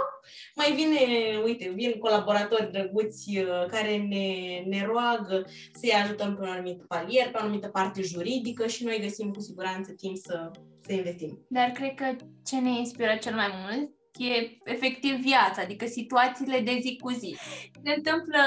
[0.54, 0.98] mai vine,
[1.44, 3.30] uite, vin colaboratori drăguți
[3.68, 8.66] care ne, ne roagă să-i ajutăm pe un anumit palier, pe o anumită parte juridică
[8.66, 10.50] și noi găsim cu siguranță timp să
[10.88, 11.46] să investim.
[11.48, 16.78] Dar cred că ce ne inspiră cel mai mult e efectiv viața, adică situațiile de
[16.80, 17.36] zi cu zi.
[17.82, 18.40] Ne întâmplă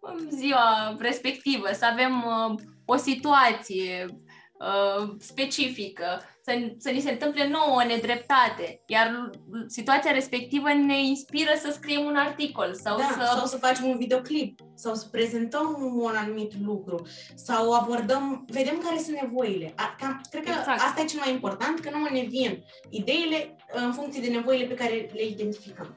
[0.00, 7.48] în ziua respectivă să avem uh, o situație uh, specifică, să, să ni se întâmple
[7.48, 9.30] nouă o nedreptate, iar
[9.66, 13.32] situația respectivă ne inspiră să scriem un articol sau da, să...
[13.36, 18.98] sau să facem un videoclip sau să prezentăm un anumit lucru sau abordăm, vedem care
[18.98, 19.72] sunt nevoile.
[19.76, 20.80] A, cam, cred că exact.
[20.80, 24.74] asta e cel mai important, că nu ne vin ideile în funcție de nevoile pe
[24.74, 25.96] care le identificăm.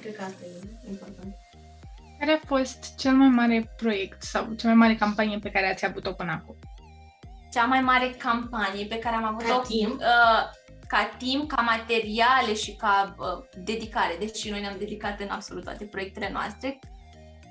[0.00, 1.34] Cred că asta e important.
[2.18, 5.84] Care a fost cel mai mare proiect sau cea mai mare campanie pe care ați
[5.84, 6.56] avut-o până acum?
[7.56, 10.00] Cea mai mare campanie pe care am avut-o timp.
[10.00, 10.42] Uh,
[10.86, 13.26] ca timp, ca materiale și ca uh,
[13.64, 16.78] dedicare, deși noi ne-am dedicat în absolut toate proiectele noastre,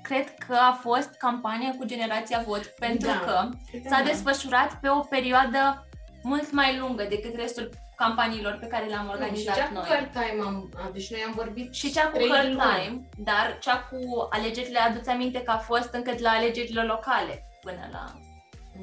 [0.02, 4.08] cred că a fost campania cu Generația Vot, pentru Da, că cred că s-a da.
[4.08, 5.88] desfășurat pe o perioadă
[6.22, 9.84] mult mai lungă decât restul campaniilor pe care le-am Nu, și organizat cea cu noi.
[9.88, 12.60] Her Time am, a, deci noi am vorbit Și cea cu trei Her luni.
[12.60, 17.46] Time, dar cea cu alegerile, aduți aminte că a fost încă de la alegerile locale
[17.60, 18.04] până la...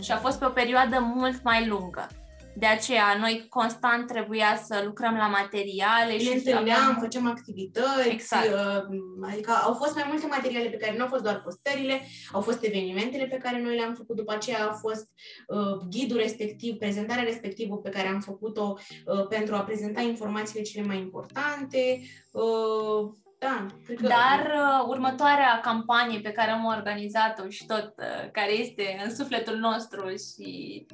[0.02, 2.08] Și a fost pe o perioadă mult mai lungă.
[2.56, 8.10] De aceea, noi constant trebuia să lucrăm la materiale Ne și întâlneam, aveam- făceam activități,
[8.10, 8.46] Exact.
[8.54, 12.02] uh, adică au fost mai multe materiale pe care nu au fost doar postările,
[12.32, 15.10] au fost evenimentele pe care noi le-am făcut, după aceea a fost
[15.48, 20.86] uh, ghidul respectiv, prezentarea respectivă pe care am făcut-o uh, pentru a prezenta informațiile cele
[20.88, 22.02] mai importante.
[22.32, 23.12] Uh,
[23.44, 24.08] da, cred că...
[24.08, 29.58] Dar uh, următoarea campanie pe care am organizat-o și tot, uh, care este în sufletul
[29.58, 30.86] nostru și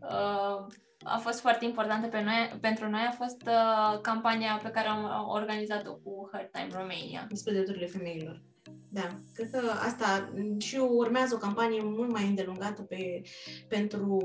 [0.00, 0.66] uh,
[1.04, 5.28] a fost foarte importantă pe noi, pentru noi, a fost uh, campania pe care am
[5.28, 7.26] organizat-o cu Her Time Romania.
[7.28, 8.42] despre drepturile femeilor.
[8.88, 13.22] Da, cred că asta m, și urmează o campanie mult mai îndelungată pe,
[13.68, 14.18] pentru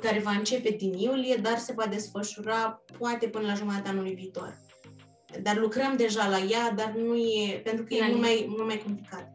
[0.00, 4.58] care va începe din iulie, dar se va desfășura poate până la jumătatea anului viitor.
[5.40, 8.82] Dar lucrăm deja la ea, dar nu e, pentru că e mult mai, mult mai
[8.84, 9.30] complicat.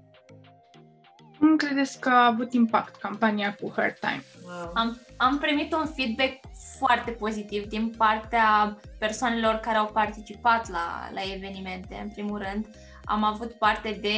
[1.40, 4.24] Cum credeți că a avut impact campania cu Her Time?
[4.46, 4.72] Wow.
[4.74, 6.40] Am, am primit un feedback
[6.78, 12.68] foarte pozitiv din partea persoanelor care au participat la, la evenimente, în primul rând.
[13.06, 14.10] Am avut parte de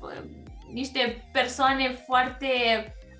[0.00, 0.22] uh,
[0.72, 2.48] niște persoane foarte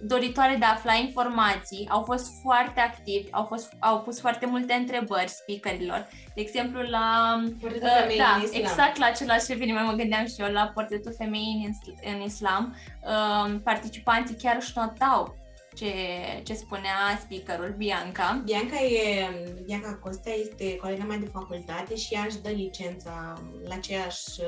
[0.03, 4.73] doritoare de a afla informații, au fost foarte activi, au, fost, au pus foarte multe
[4.73, 6.09] întrebări speakerilor.
[6.35, 8.63] De exemplu, la Portretul Uh, femeii da, în islam.
[8.63, 12.77] exact la același eveniment mă gândeam și eu la portretul femeii în, is- în islam.
[13.03, 15.35] Uh, participanții chiar își notau
[15.75, 15.93] ce,
[16.43, 18.43] ce spunea speakerul Bianca.
[18.45, 19.29] Bianca, e,
[19.65, 24.41] Bianca Costea este colega mea de facultate și ea își dă licența la aceeași,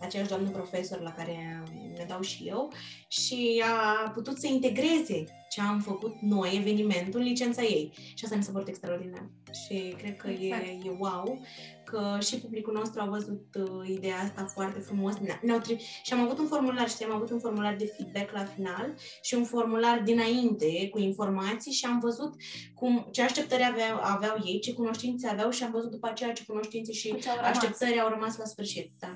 [0.00, 1.62] la aceeași doamnă profesor la care
[1.96, 2.72] ne dau și eu
[3.08, 7.92] și a putut să integreze ce am făcut noi, evenimentul, în licența ei.
[8.14, 9.30] Și asta mi se pare extraordinar.
[9.64, 10.62] Și cred că Exact.
[10.62, 11.40] e, e wow
[11.90, 15.18] că și publicul nostru a văzut uh, ideea asta foarte frumos.
[15.18, 18.32] Ne- Ne-au tri- și am avut un formular, știi, am avut un formular de feedback
[18.32, 22.34] la final și un formular dinainte cu informații și am văzut
[22.74, 26.44] cum, ce așteptări aveau, aveau ei, ce cunoștințe aveau și am văzut după aceea ce
[26.44, 27.50] cunoștințe și Cu ce au rămas.
[27.56, 28.92] așteptări au rămas la sfârșit.
[28.98, 29.12] Da.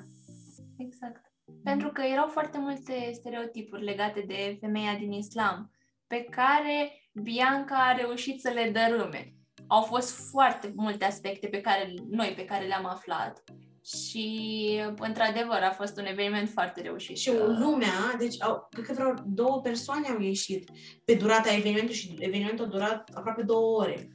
[0.79, 1.33] Exact.
[1.63, 5.71] Pentru că erau foarte multe stereotipuri legate de femeia din islam,
[6.07, 9.33] pe care Bianca a reușit să le dărâme.
[9.67, 13.43] Au fost foarte multe aspecte pe care noi pe care le-am aflat
[13.85, 17.17] și într-adevăr a fost un eveniment foarte reușit.
[17.17, 20.71] Și lumea, deci au, cred că vreo două persoane au ieșit
[21.05, 24.09] pe durata evenimentului și evenimentul a durat aproape două ore.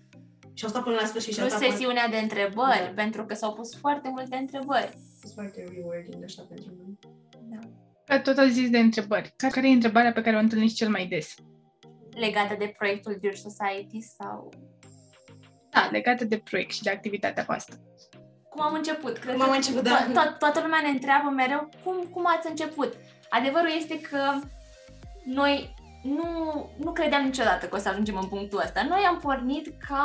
[0.53, 2.91] Și au stat până la sfârșit și Plus asta a fost, sesiunea de întrebări, Da.
[2.95, 4.91] pentru că s-au pus foarte multe întrebări.
[4.95, 6.97] a fost foarte rewarding așa pentru noi.
[8.05, 9.33] Că tot ați zis de întrebări.
[9.35, 11.35] Care e întrebarea pe care o întâlniți cel mai des?
[12.15, 14.49] Legată de proiectul Dear Society sau
[15.69, 17.75] Da, legată de proiect și de activitatea voastră.
[18.49, 19.17] cum am început.
[19.17, 20.05] Cred Cum am că început, da.
[20.05, 22.93] to- to- toată lumea ne întreabă mereu cum, cum ați început.
[23.29, 24.19] Adevărul este că
[25.25, 26.25] noi nu,
[26.77, 28.84] nu credeam niciodată că o să ajungem în punctul ăsta.
[28.89, 30.03] Noi am pornit ca...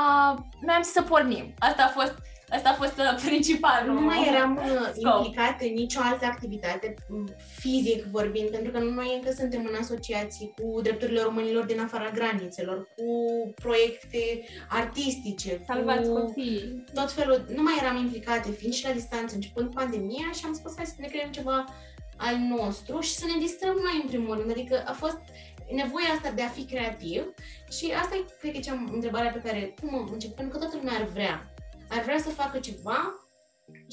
[0.61, 1.55] Noi am zis să pornim.
[1.59, 2.14] Asta a fost,
[2.55, 3.95] asta a fost uh, principalul.
[3.95, 5.17] Nu mai eram uh, Scop.
[5.25, 7.25] implicate în nicio altă activitate, m,
[7.59, 12.88] fizic vorbind, pentru că noi încă suntem în asociații cu drepturile românilor din afara granițelor,
[12.97, 13.09] cu
[13.55, 14.19] proiecte
[14.69, 16.85] artistice, Salvați cu copiii.
[16.95, 17.45] tot felul.
[17.55, 20.95] Nu mai eram implicate, fiind și la distanță, începând pandemia și am spus hai să
[20.99, 21.64] ne creăm ceva
[22.17, 24.51] al nostru și să ne distrăm noi în primul rând.
[24.51, 25.19] Adică a fost
[25.71, 27.23] nevoia asta de a fi creativ
[27.71, 30.77] și asta e, cred că, cea întrebarea pe care, cum am început, pentru că toată
[30.77, 31.54] lumea ar vrea.
[31.94, 33.14] Ar vrea să facă ceva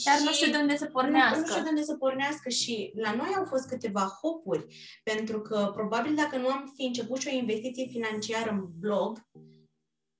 [0.05, 1.39] Dar și nu știu de unde să nu, pornească.
[1.39, 4.65] nu știu de unde să pornească și la noi au fost câteva hopuri,
[5.03, 9.19] pentru că probabil dacă nu am fi început și o investiție financiară în blog,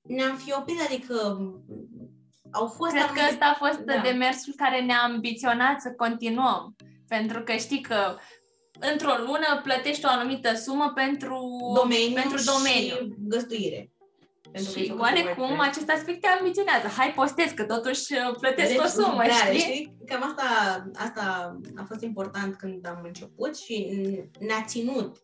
[0.01, 1.15] ne-am fi oprit, adică
[2.51, 4.01] au fost Cred că anumite- ăsta a fost Da.
[4.01, 6.75] demersul care ne-a ambiționat să continuăm.
[7.07, 8.17] Pentru că știi că
[8.91, 11.37] într-o lună plătești o anumită sumă pentru
[11.75, 12.95] domeniu pentru domeniu.
[12.95, 13.91] și găzduire.
[14.51, 15.69] Pentru că ai Și făcut oarecum WordPress.
[15.69, 16.87] acest aspect te ambiționează.
[16.87, 19.59] Hai, postez, că totuși uh, plătesc o sumă, da, știi?
[19.59, 19.95] știi?
[20.05, 20.45] Cam asta,
[20.95, 21.23] asta
[21.75, 23.75] a fost important când am început și
[24.39, 25.19] ne-a ținut.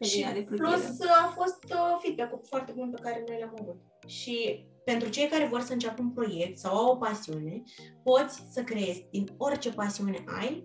[0.00, 0.68] Și Linia de plutire.
[0.68, 3.76] plus a fost uh, feedback-ul foarte bun pe care noi l-am avut.
[4.06, 7.62] Și pentru cei care vor să înceapă un proiect sau au o pasiune,
[8.02, 10.64] poți să creezi din orice pasiune ai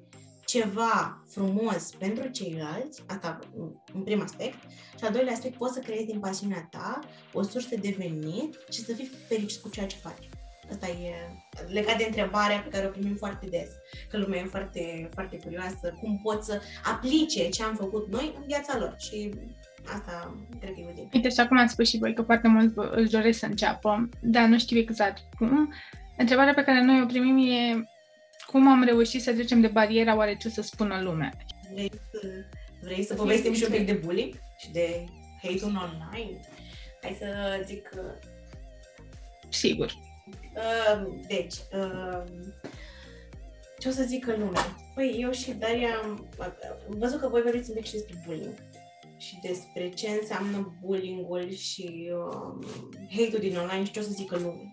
[0.49, 3.39] ceva frumos pentru ceilalți, asta
[3.93, 4.57] în prim aspect,
[4.97, 6.99] și al doilea aspect, poți să creezi din pasiunea ta
[7.33, 10.29] o sursă de venit și să fii fericit cu ceea ce faci.
[10.71, 11.13] Asta e
[11.67, 13.69] legat de întrebarea pe care o primim foarte des,
[14.09, 18.43] că lumea e foarte, foarte curioasă, cum pot să aplice ce am făcut noi în
[18.47, 19.33] viața lor și
[19.95, 21.09] asta cred că e util.
[21.13, 24.47] Uite, și acum ați spus și voi că foarte mult își doresc să înceapă, dar
[24.47, 25.73] nu știu exact cum.
[26.17, 27.87] Întrebarea pe care noi o primim e
[28.51, 31.31] cum am reușit să trecem de bariera oare ce să spună lumea.
[31.73, 32.27] Vrei să,
[32.81, 35.05] vrei să povestim și un pic de bullying și de
[35.41, 36.39] hate-ul online?
[37.01, 37.27] Hai să
[37.65, 37.89] zic...
[39.49, 39.93] Sigur.
[40.55, 42.23] Uh, deci, uh,
[43.79, 44.75] ce o să zică lumea?
[44.95, 46.27] Păi, eu și Daria am
[46.87, 48.53] văzut că voi vorbiți un pic și despre bullying
[49.17, 52.67] și despre ce înseamnă bullying-ul și uh,
[53.09, 54.69] hate-ul din online și ce o să zică lumea.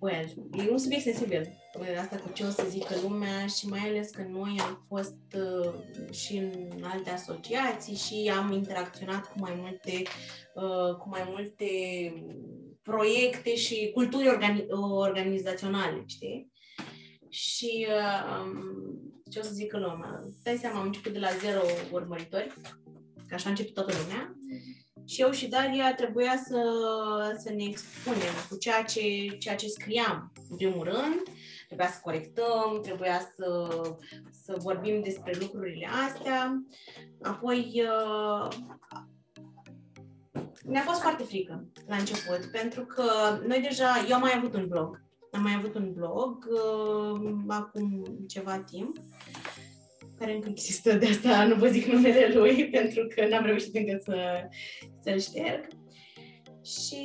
[0.00, 1.60] Well, e un subiect sensibil
[2.00, 5.74] asta cu ce o să zică lumea și mai ales că noi am fost uh,
[6.12, 10.02] și în alte asociații și am interacționat cu mai multe,
[10.54, 11.66] uh, cu mai multe
[12.82, 16.52] proiecte și culturi organi- organizaționale, știi?
[17.28, 18.44] Și uh,
[19.30, 20.20] ce o să zică lumea?
[20.42, 21.60] Dai seama, am început de la zero
[21.92, 22.52] urmăritori,
[23.26, 24.34] că așa a început toată lumea.
[25.04, 26.62] Și eu și Daria trebuia să,
[27.38, 31.22] să ne expunem cu ceea ce, ceea ce scriam, în primul rând,
[31.66, 33.68] trebuia să corectăm, trebuia să,
[34.44, 36.64] să vorbim despre lucrurile astea.
[37.22, 38.48] Apoi uh,
[40.64, 43.04] ne-a fost foarte frică la început, pentru că
[43.46, 48.04] noi deja, eu am mai avut un blog, am mai avut un blog uh, acum
[48.28, 48.96] ceva timp,
[50.20, 53.98] care încă există, de asta nu vă zic numele lui, pentru că n-am reușit încă
[54.04, 54.48] să,
[55.00, 55.66] să-l șterg.
[56.64, 57.02] Și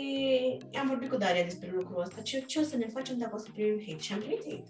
[0.80, 2.22] am vorbit cu Daria despre lucrul ăsta.
[2.22, 4.02] Ce, ce o să ne facem dacă o să primim hate?
[4.02, 4.64] Și am primit hate.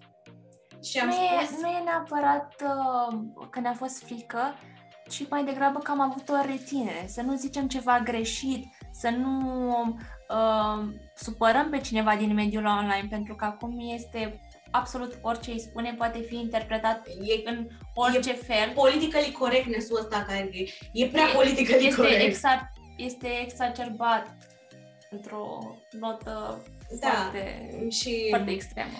[0.84, 1.60] Și am nu, spus...
[1.60, 4.54] e, nu e neapărat uh, că ne-a fost frică,
[5.10, 7.06] ci mai degrabă că am avut o reținere.
[7.08, 9.70] Să nu zicem ceva greșit, să nu
[10.30, 14.39] uh, supărăm pe cineva din mediul online, pentru că acum este
[14.80, 18.71] absolut orice îi spune poate fi interpretat e, în orice e fel.
[18.73, 22.38] Politically correctness-ul ăsta care e, e prea politically este correct.
[22.38, 24.38] Exa- este exacerbat
[25.09, 26.63] într-o notă
[26.99, 28.97] da, foarte, și foarte extremă.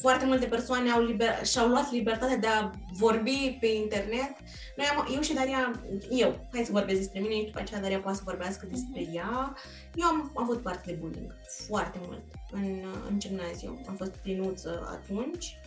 [0.00, 4.36] Foarte multe persoane au liber, și-au luat libertatea de a vorbi pe internet.
[4.76, 8.16] Noi am, eu și Daria, eu, hai să vorbesc despre mine, după aceea Daria poate
[8.16, 9.54] să vorbească despre ea.
[9.94, 11.36] Eu am, am avut parte de bullying,
[11.66, 13.80] foarte mult, în, în gimnaziu.
[13.88, 15.58] Am fost plinuță atunci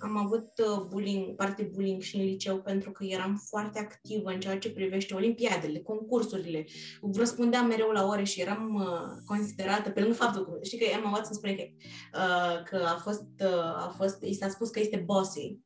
[0.00, 4.40] am avut uh, bullying, parte bullying și în liceu pentru că eram foarte activă în
[4.40, 6.64] ceea ce privește olimpiadele, concursurile.
[7.14, 11.10] Răspundeam mereu la ore și eram uh, considerată, pe lângă faptul că, știi că Emma
[11.10, 11.62] Watson spune că,
[12.18, 15.58] uh, că a fost, uh, a fost, i s-a spus că este bossy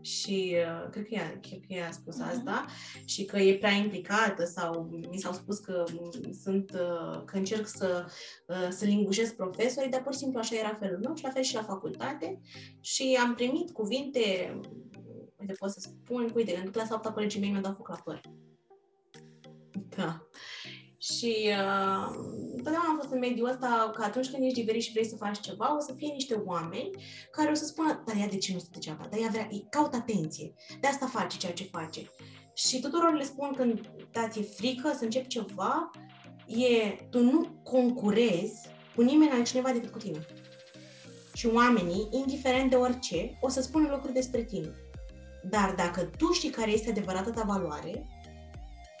[0.00, 2.36] și uh, cred că ea, cred că ea a spus uh-huh.
[2.36, 2.66] asta
[3.04, 5.84] și că e prea implicată sau mi s-au spus că
[6.42, 8.06] sunt uh, că încerc să,
[8.46, 11.42] uh, să lingușesc profesorii, dar pur și simplu așa era felul meu și la fel
[11.42, 12.40] și la facultate
[12.80, 14.58] și am primit cuvinte
[15.40, 18.20] uite, pot să spun, uite, în clasa 8 colegii mei mi-au dat foc la păr.
[19.96, 20.28] Da.
[20.98, 22.14] Și uh,
[22.56, 25.40] întotdeauna am fost în mediul ăsta că atunci când ești diferit și vrei să faci
[25.40, 26.90] ceva, o să fie niște oameni
[27.30, 29.94] care o să spună, dar ea de ce nu stă degeaba, dar ea vrea, caut
[29.94, 32.00] atenție, de asta face ceea ce face.
[32.54, 33.80] Și tuturor le spun când
[34.12, 35.90] da, ți-e frică să începi ceva,
[36.46, 40.26] e, tu nu concurezi cu nimeni altcineva decât cu tine.
[41.34, 44.70] Și oamenii, indiferent de orice, o să spună lucruri despre tine.
[45.50, 48.06] Dar dacă tu știi care este adevărata ta valoare,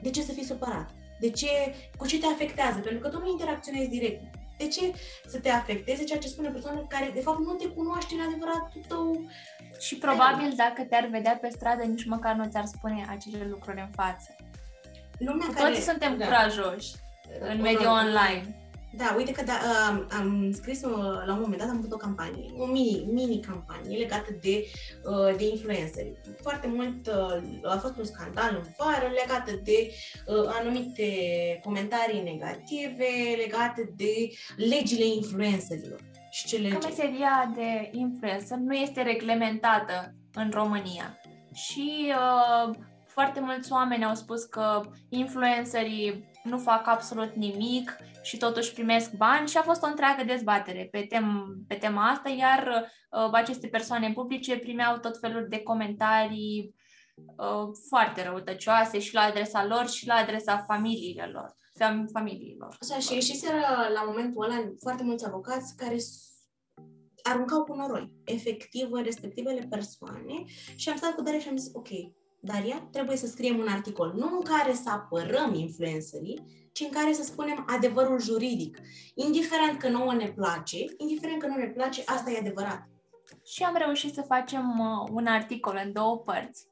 [0.02, 0.97] de ce să fii supărat?
[1.20, 2.78] De ce, cu ce te afectează?
[2.78, 4.22] Pentru că tu nu interacționezi direct.
[4.58, 4.92] De ce
[5.26, 8.20] să te afecteze ceea ce spune o persoană care, de fapt, nu te cunoaște în
[8.20, 9.30] adevăratul tău?
[9.78, 13.90] Și probabil, dacă te-ar vedea pe stradă, nici măcar nu ți-ar spune acele lucruri în
[13.94, 14.34] față.
[15.18, 15.80] Lumea Toți care...
[15.80, 16.24] suntem da.
[16.24, 16.94] curajoși
[17.40, 18.67] în mediul online.
[18.98, 21.96] Da, uite că da, uh, am scris uh, la un moment dat, am făcut o
[21.96, 24.64] campanie, o mini, mini campanie legată de,
[25.04, 26.20] uh, de influenceri.
[26.42, 29.90] Foarte mult uh, a fost un scandal în vară legată de
[30.26, 31.08] uh, anumite
[31.64, 34.14] comentarii negative legate de
[34.56, 36.00] legile influencerilor.
[36.30, 36.76] Și ce lege?
[36.86, 41.18] meseria de influencer nu este reglementată în România.
[41.54, 42.74] Și uh,
[43.06, 47.96] foarte mulți oameni au spus că influencerii nu fac absolut nimic
[48.28, 52.28] și totuși primesc bani și a fost o întreagă dezbatere pe, tem- pe tema asta,
[52.28, 56.74] iar uh, aceste persoane publice primeau tot felul de comentarii
[57.16, 62.76] uh, foarte răutăcioase și la adresa lor și la adresa familiilor lor, fam- familiilor.
[62.80, 63.60] Așa, și ieșiseră
[63.94, 65.96] la momentul ăla foarte mulți avocați care
[67.22, 70.44] aruncau cu noroi, efectiv, în respectivele persoane
[70.76, 71.88] și am stat cu Dare și am zis, ok,
[72.40, 77.12] Daria, trebuie să scriem un articol, nu în care să apărăm influencerii, ci în care
[77.12, 78.78] să spunem adevărul juridic.
[79.14, 82.88] Indiferent că nouă ne place, indiferent că nu ne place, asta e adevărat.
[83.44, 86.66] Și am reușit să facem uh, un articol în două părți.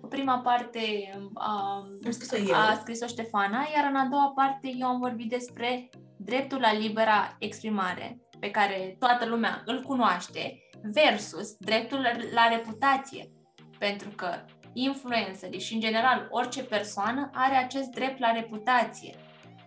[0.00, 0.80] În prima parte
[1.16, 2.54] uh, am scris-o eu.
[2.54, 7.36] a scris-o Ștefana, iar în a doua parte eu am vorbit despre dreptul la libera
[7.38, 13.30] exprimare, pe care toată lumea îl cunoaște, versus dreptul la reputație.
[13.78, 14.44] Pentru că
[14.74, 19.14] influencerii și, în general, orice persoană are acest drept la reputație.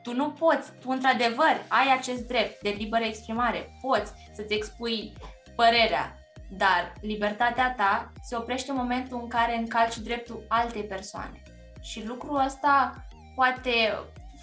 [0.03, 5.13] Tu nu poți, tu într-adevăr ai acest drept de liberă exprimare, poți să-ți expui
[5.55, 6.17] părerea,
[6.49, 11.41] dar libertatea ta se oprește în momentul în care încalci dreptul altei persoane.
[11.81, 13.05] Și lucrul ăsta
[13.35, 13.93] poate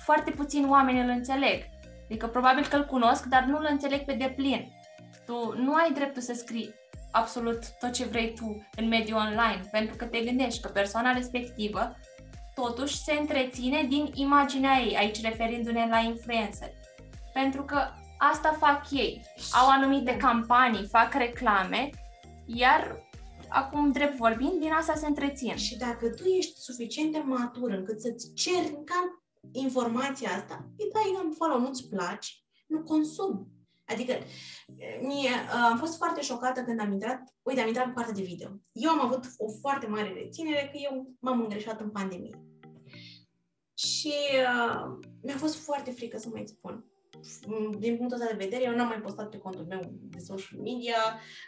[0.05, 1.63] foarte puțin oameni îl înțeleg.
[2.05, 4.73] Adică probabil că îl cunosc, dar nu îl înțeleg pe deplin.
[5.27, 6.75] Tu nu ai dreptul să scrii
[7.15, 11.97] absolut tot ce vrei tu în mediul online, pentru că te gândești că persoana respectivă
[12.55, 16.71] totuși se întreține din imaginea ei, aici referindu-ne la influencer.
[17.33, 17.79] Pentru că
[18.19, 19.25] asta fac ei.
[19.53, 21.91] Au anumite campanii, fac reclame,
[22.47, 23.09] iar
[23.49, 25.57] acum, drept vorbind, din asta se întrețin.
[25.57, 31.25] Și dacă tu ești suficient de matur încât să-ți ceri ca informația asta, îi dai
[31.25, 32.31] un follow, nu-ți place,
[32.67, 33.54] nu consum.
[33.87, 34.13] Adică,
[35.01, 38.23] mie, uh, am fost foarte șocată când am intrat, uite, am intrat pe partea de
[38.23, 38.49] video.
[38.73, 42.39] Eu am avut o foarte mare reținere că eu m-am îngreșat în pandemie.
[43.75, 46.85] Și uh, mi-a fost foarte frică să mă expun.
[47.79, 50.97] Din punctul ăsta de vedere, eu n-am mai postat pe contul meu de social media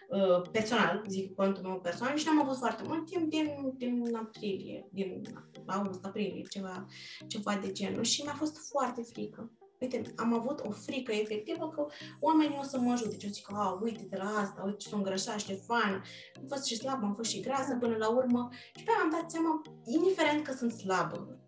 [0.08, 4.88] uh, personal, zic contul meu personal, și n-am avut foarte mult timp din, din aprilie,
[4.92, 5.22] din
[5.66, 6.86] august, aprilie, ceva,
[7.26, 8.02] ceva de genul.
[8.02, 11.86] Și mi-a fost foarte frică uite, am avut o frică efectivă că
[12.20, 13.16] oamenii o să mă ajute.
[13.20, 16.02] Eu zic, a, uite de la asta, uite ce sunt îngrășat, Ștefan,
[16.36, 18.48] am fost și slabă, am fost și grasă până la urmă.
[18.76, 21.40] Și pe am dat seama, indiferent că sunt slabă,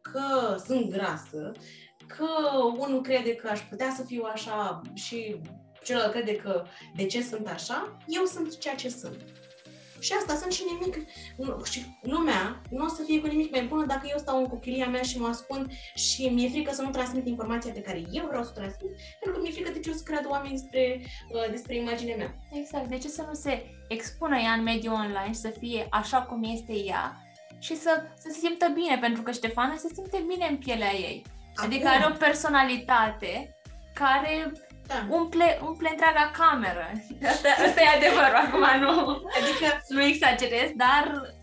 [0.00, 1.52] că sunt grasă,
[2.06, 2.26] că
[2.78, 5.40] unul crede că aș putea să fiu așa și
[5.82, 6.64] celălalt crede că
[6.96, 9.24] de ce sunt așa, eu sunt ceea ce sunt.
[10.00, 13.64] Și asta sunt și nimic, nu, și lumea nu o să fie cu nimic mai
[13.64, 16.90] bună dacă eu stau în cochilia mea și mă ascund și mi-e frică să nu
[16.90, 18.90] transmit informația pe care eu vreau să o transmit,
[19.20, 21.00] pentru că mi-e frică de ce o să creadă oamenii despre,
[21.32, 22.34] uh, despre imaginea mea.
[22.52, 22.86] Exact.
[22.86, 26.42] De ce să nu se expună ea în mediul online și să fie așa cum
[26.44, 27.20] este ea
[27.58, 31.22] și să, să se simtă bine, pentru că Ștefana se simte bine în pielea ei.
[31.54, 31.70] Acum.
[31.70, 33.56] Adică are o personalitate
[33.94, 34.52] care
[34.86, 34.94] da.
[35.08, 36.90] umple, umple întreaga cameră.
[37.26, 38.90] Asta, asta e adevărul, acum nu,
[39.38, 39.82] adică...
[39.88, 41.34] nu exagerez, dar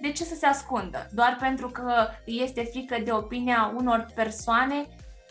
[0.00, 1.08] de ce să se ascundă?
[1.10, 4.86] Doar pentru că este frică de opinia unor persoane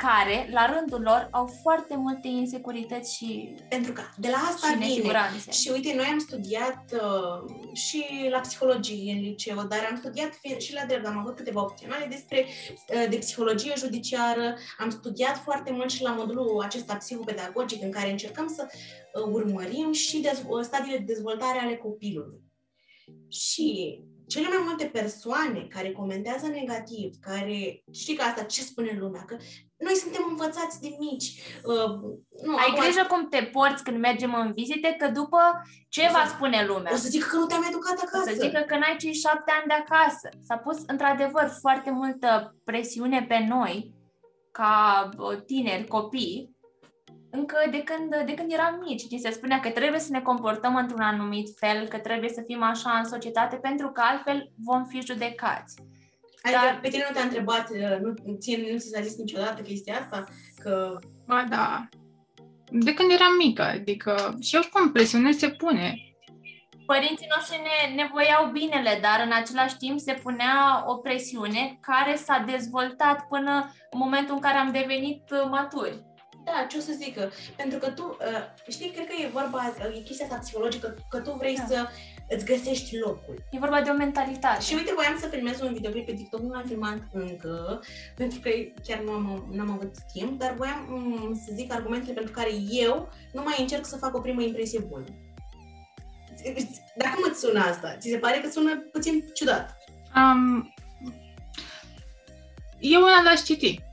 [0.06, 5.02] care, la rândul lor, au foarte multe insecurități și Pentru că de la asta și
[5.02, 5.52] vine.
[5.52, 10.74] Și uite, noi am studiat uh, și la psihologie în liceu, dar am studiat și
[10.74, 15.90] la drept, am avut câteva opționale despre uh, de psihologie judiciară, am studiat foarte mult
[15.90, 21.14] și la modulul acesta psihopedagogic în care încercăm să uh, urmărim și dez- stadiile de
[21.14, 22.42] dezvoltare ale copilului.
[23.28, 24.00] Și
[24.30, 29.36] cele mai multe persoane care comentează negativ, care știi că asta ce spune lumea, că
[29.78, 31.28] noi suntem învățați de mici.
[31.64, 31.90] Uh,
[32.46, 32.80] nu, Ai acum...
[32.82, 35.42] grijă cum te porți când mergem în vizite, că după
[35.90, 36.94] ce o va spune lumea?
[36.94, 38.30] O să zică că nu te-am educat acasă.
[38.30, 40.30] O să zică că n-ai cei șapte ani de acasă.
[40.48, 43.94] S-a pus într-adevăr foarte multă presiune pe noi,
[44.52, 46.58] ca uh, tineri, copii,
[47.32, 49.08] încă de când, de când eram mici.
[49.10, 52.64] Ni se spunea că trebuie să ne comportăm într-un anumit fel, că trebuie să fim
[52.64, 55.76] așa în societate, pentru că altfel vom fi judecați.
[56.42, 56.80] Adică Dar...
[56.82, 60.24] pe tine nu te-a întrebat, uh, nu, ție nu ți s-a zis niciodată chestia asta?
[60.64, 61.00] Că...
[61.28, 61.88] Ba da.
[62.72, 65.94] De când eram mică, adică și eu cum presiune se pune.
[66.86, 72.16] Părinții noștri ne, ne voiau binele, dar în același timp se punea o presiune care
[72.16, 76.08] s-a dezvoltat până în momentul în care am devenit uh, maturi.
[76.44, 77.32] Da, ce o să zică?
[77.56, 81.32] Pentru că tu, uh, știi, cred că e vorba, e chestia asta psihologică, că tu
[81.32, 81.66] vrei da.
[81.68, 81.88] să
[82.30, 83.44] îți găsești locul.
[83.52, 84.62] E vorba de o mentalitate.
[84.62, 87.82] Și uite, voiam să filmez un videoclip pe TikTok, nu l-am filmat încă,
[88.16, 88.50] pentru că
[88.88, 92.52] chiar nu am, nu am avut timp, dar voiam um, să zic argumentele pentru care
[92.70, 95.06] eu nu mai încerc să fac o primă impresie bună.
[96.96, 99.78] Dacă mă sună asta, ți se pare că sună puțin ciudat?
[100.16, 100.74] Um,
[102.80, 103.89] eu una l-aș citi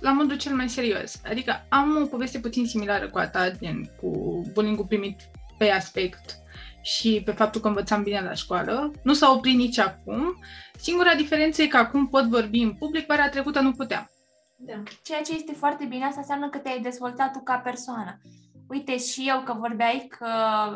[0.00, 1.20] la modul cel mai serios.
[1.26, 4.10] Adică am o poveste puțin similară cu a ta, din, cu
[4.52, 5.20] bullying primit
[5.58, 6.38] pe aspect
[6.82, 8.90] și pe faptul că învățam bine la școală.
[9.02, 10.38] Nu s-a oprit nici acum.
[10.76, 14.10] Singura diferență e că acum pot vorbi în public, vara trecută nu puteam.
[14.56, 14.82] Da.
[15.02, 18.20] Ceea ce este foarte bine, asta înseamnă că te-ai dezvoltat tu ca persoană.
[18.68, 20.26] Uite, și eu că vorbeai că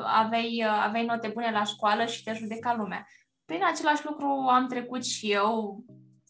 [0.05, 3.07] aveai, aveai note bune la școală și te judeca lumea.
[3.45, 5.85] prin același lucru am trecut și eu,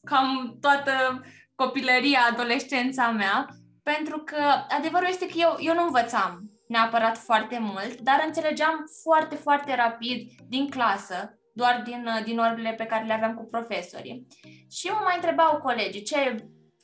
[0.05, 1.25] cam toată
[1.65, 3.47] copilăria, adolescența mea,
[3.83, 9.35] pentru că adevărul este că eu, eu nu învățam neapărat foarte mult, dar înțelegeam foarte,
[9.35, 14.27] foarte rapid din clasă, doar din, din orbile pe care le aveam cu profesorii.
[14.71, 16.37] Și mă mai întrebau colegii, ce,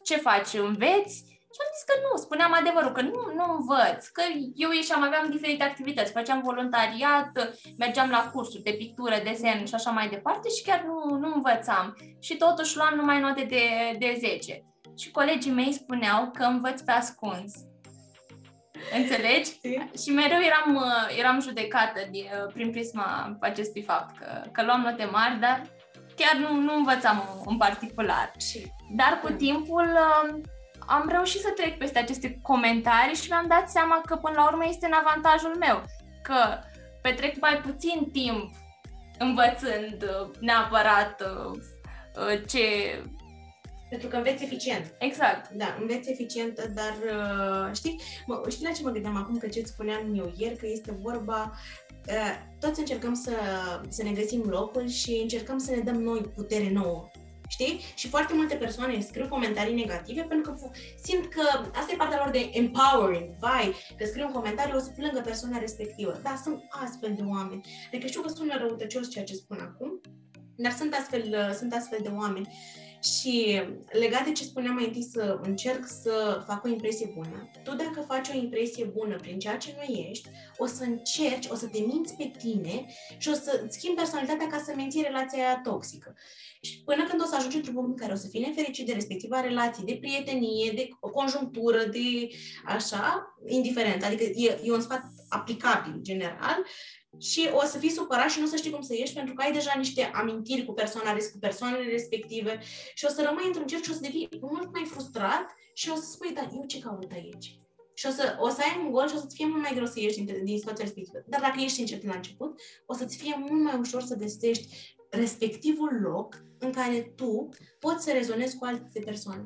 [0.04, 1.35] ce faci, înveți?
[1.54, 4.22] Și am zis că nu, spuneam adevărul, că nu, nu învăț, că
[4.54, 7.30] eu ieșeam, aveam diferite activități, făceam voluntariat,
[7.78, 11.96] mergeam la cursuri de pictură, desen și așa mai departe și chiar nu, nu învățam.
[12.20, 13.64] Și totuși luam numai note de,
[13.98, 14.64] de 10.
[14.98, 17.54] Și colegii mei spuneau că învăț pe ascuns.
[18.96, 19.50] Înțelegi?
[20.02, 20.84] Și mereu eram,
[21.18, 25.62] eram judecată de, prin prisma acestui fapt, că, că luam note mari, dar
[26.16, 28.32] chiar nu, nu învățam în particular.
[28.96, 29.98] Dar cu timpul
[30.86, 34.64] am reușit să trec peste aceste comentarii și mi-am dat seama că până la urmă
[34.68, 35.82] este în avantajul meu,
[36.22, 36.58] că
[37.02, 38.50] petrec mai puțin timp
[39.18, 41.58] învățând uh, neapărat uh,
[42.16, 42.60] uh, ce...
[43.90, 44.94] Pentru că înveți eficient.
[44.98, 45.50] Exact.
[45.50, 46.94] Da, înveți eficient, dar
[47.74, 50.92] știi, mă, știi la ce mă gândeam acum, că ce-ți spuneam eu ieri, că este
[51.02, 51.52] vorba
[52.60, 53.32] toți încercăm să,
[53.88, 57.10] să ne găsim locul și încercăm să ne dăm noi putere nouă.
[57.48, 57.80] Știi?
[57.94, 60.70] Și foarte multe persoane scriu comentarii negative pentru că
[61.02, 61.42] simt că
[61.74, 65.58] asta e partea lor de empowering, vai, că scriu un comentariu, o să plângă persoana
[65.58, 66.20] respectivă.
[66.22, 67.66] Da, sunt astfel de oameni.
[67.86, 70.00] Adică știu că sună răutăcios ceea ce spun acum,
[70.56, 72.48] dar sunt astfel, sunt astfel de oameni.
[73.02, 77.74] Și legat de ce spuneam mai întâi să încerc să fac o impresie bună, tu
[77.74, 81.66] dacă faci o impresie bună prin ceea ce nu ești, o să încerci, o să
[81.66, 82.86] te minți pe tine
[83.18, 86.14] și o să schimbi personalitatea ca să menții relația aia toxică.
[86.66, 88.92] Și până când o să ajungi într-un punct în care o să fii nefericit de
[88.92, 92.28] respectiva relație, de prietenie, de conjunctură, de
[92.64, 94.04] așa, indiferent.
[94.04, 96.64] Adică e, e un sfat aplicabil, general,
[97.20, 99.42] și o să fii supărat și nu o să știi cum să ieși pentru că
[99.42, 102.58] ai deja niște amintiri cu, persoana, cu persoanele respective
[102.94, 105.94] și o să rămâi într-un cerc și o să devii mult mai frustrat și o
[105.94, 107.60] să spui, da, eu ce caut aici?
[107.94, 109.86] Și o să, o să ai un gol și o să-ți fie mult mai greu
[109.86, 111.24] să ieși din, din situația respectivă.
[111.26, 116.00] Dar dacă ești sincer la început, o să-ți fie mult mai ușor să găsești respectivul
[116.02, 117.48] loc în care tu
[117.80, 119.44] poți să rezonezi cu alte persoane.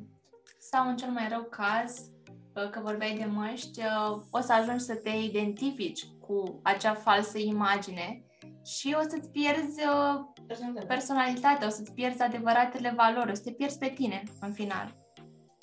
[0.59, 2.11] Sau în cel mai rău caz,
[2.71, 3.81] că vorbeai de măști,
[4.31, 8.25] o să ajungi să te identifici cu acea falsă imagine
[8.65, 9.81] și o să-ți pierzi
[10.47, 14.99] personalitatea, personalitatea o să-ți pierzi adevăratele valori, o să te pierzi pe tine în final.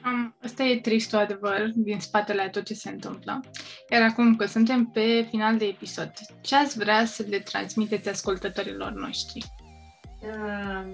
[0.05, 3.39] Um, asta e tristul adevăr din spatele a tot ce se întâmplă.
[3.91, 8.91] Iar acum că suntem pe final de episod, ce ați vrea să le transmiteți ascultătorilor
[8.91, 9.45] noștri?
[10.27, 10.91] Uh,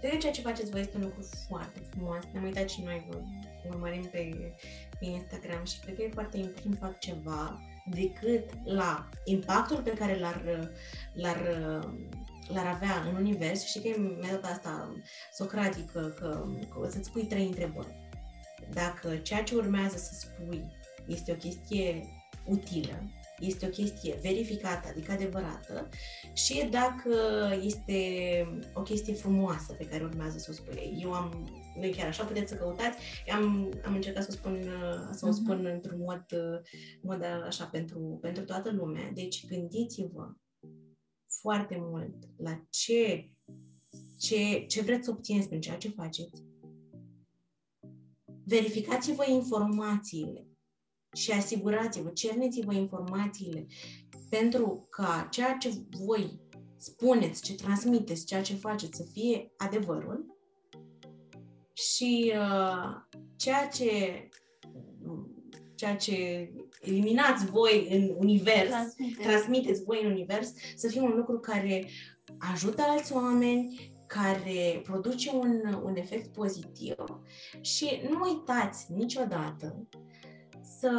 [0.00, 2.24] de ceea ce faceți voi este un lucru foarte frumos.
[2.32, 3.18] Ne-am uitat și noi, vă
[3.68, 4.52] urmărim pe,
[4.98, 10.18] pe Instagram și cred că e foarte important fac ceva decât la impactul pe care
[10.18, 10.70] l-ar,
[11.12, 11.40] l-ar,
[12.48, 13.64] l-ar avea în univers.
[13.64, 14.92] Și că e metoda asta
[15.32, 17.94] socratică, că, că o să-ți pui trei întrebări.
[18.72, 20.64] Dacă ceea ce urmează să spui
[21.06, 22.06] este o chestie
[22.44, 23.02] utilă,
[23.38, 25.88] este o chestie verificată, adică adevărată,
[26.34, 27.14] și dacă
[27.62, 27.98] este
[28.74, 30.98] o chestie frumoasă pe care urmează să o spui.
[31.00, 31.48] Eu am,
[31.80, 32.98] nu chiar așa, puteți să căutați,
[33.32, 34.62] am, am încercat să o spun,
[35.12, 35.42] să o mhm.
[35.42, 35.74] spun uh-huh.
[35.74, 36.24] într-un mod,
[37.02, 39.10] mod așa pentru, pentru toată lumea.
[39.14, 40.34] Deci gândiți-vă
[41.40, 43.30] foarte mult la ce,
[44.18, 46.44] ce, ce vreți să obțineți prin ceea ce faceți.
[48.44, 50.46] Verificați-vă informațiile
[51.16, 53.66] și asigurați-vă, cerneți-vă informațiile
[54.28, 55.70] pentru ca ceea ce
[56.04, 56.40] voi
[56.76, 60.36] spuneți, ce transmiteți, ceea ce faceți să fie adevărul
[61.72, 64.28] și uh, ceea ce
[65.74, 66.50] ceea ce
[66.80, 69.22] eliminați voi în univers, Transmite.
[69.22, 71.86] transmiteți voi în univers, să fie un lucru care
[72.52, 76.94] ajută alți oameni, care produce un, un efect pozitiv
[77.60, 79.88] și nu uitați niciodată
[80.78, 80.92] să,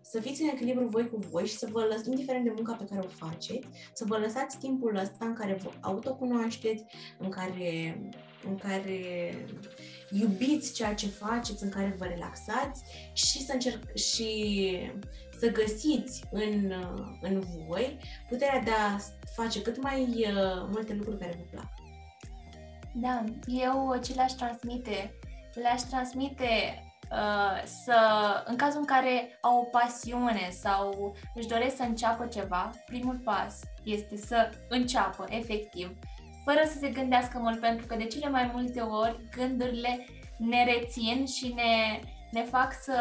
[0.00, 2.84] să fiți în echilibru voi cu voi și să vă lăsați, indiferent de munca pe
[2.84, 6.84] care o faceți, să vă lăsați timpul ăsta în care vă autocunoașteți,
[7.18, 8.00] în care,
[8.48, 9.00] în care
[10.10, 12.82] iubiți ceea ce faceți, în care vă relaxați
[13.12, 14.30] și să încerc și
[15.38, 16.72] să găsiți în,
[17.20, 18.98] în voi puterea de a
[19.34, 21.68] face cât mai uh, multe lucruri care vă plac.
[22.94, 25.18] Da, eu ce le-aș transmite?
[25.54, 26.85] Le-aș transmite Uh,
[27.64, 27.98] să,
[28.44, 33.60] în cazul în care au o pasiune sau își doresc să înceapă ceva, primul pas
[33.84, 35.90] este să înceapă efectiv,
[36.44, 40.06] fără să se gândească mult, pentru că de cele mai multe ori gândurile
[40.38, 42.00] ne rețin și ne,
[42.30, 43.00] ne fac să,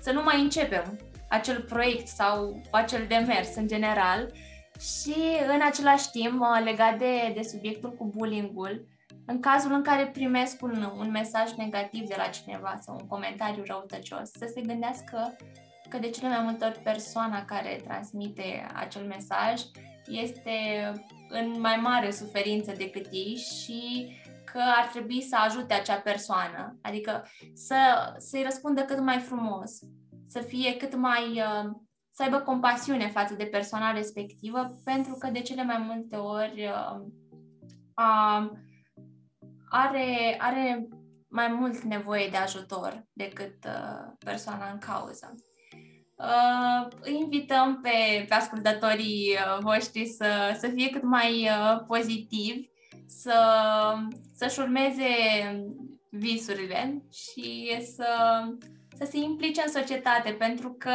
[0.00, 0.98] să nu mai începem
[1.28, 4.32] acel proiect sau acel demers în general.
[4.80, 5.14] Și
[5.54, 8.86] în același timp, legat de, de subiectul cu bullying-ul,
[9.30, 13.62] în cazul în care primesc un, un mesaj negativ de la cineva sau un comentariu
[13.66, 15.36] răutăcios, să se gândească
[15.88, 19.62] că de cele mai multe ori persoana care transmite acel mesaj
[20.06, 20.50] este
[21.28, 24.08] în mai mare suferință decât ei și
[24.52, 27.76] că ar trebui să ajute acea persoană, adică să,
[28.18, 29.70] să-i răspundă cât mai frumos,
[30.26, 31.70] să fie cât mai, uh,
[32.10, 37.06] să aibă compasiune față de persoana respectivă, pentru că de cele mai multe ori uh,
[37.94, 38.50] a,
[39.70, 40.88] are, are
[41.28, 45.34] mai mult nevoie de ajutor decât uh, persoana în cauză.
[46.14, 52.68] Uh, îi invităm pe, pe ascultătorii uh, voștri să, să fie cât mai uh, pozitivi,
[53.06, 53.34] să,
[54.36, 55.06] să-și urmeze
[56.10, 58.06] visurile și să,
[58.96, 60.90] să se implice în societate, pentru că,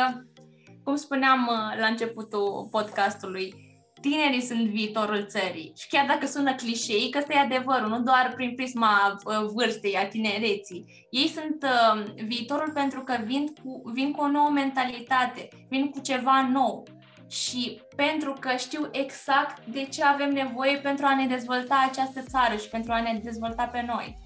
[0.84, 3.63] cum spuneam uh, la începutul podcastului,
[4.04, 5.74] tinerii sunt viitorul țării.
[5.78, 9.98] Și chiar dacă sună clișei, că ăsta e adevărul, nu doar prin prisma uh, vârstei,
[9.98, 11.08] a tinereții.
[11.10, 16.00] Ei sunt uh, viitorul pentru că vin cu, vin cu o nouă mentalitate, vin cu
[16.00, 16.84] ceva nou.
[17.30, 22.56] Și pentru că știu exact de ce avem nevoie pentru a ne dezvolta această țară
[22.56, 24.18] și pentru a ne dezvolta pe noi.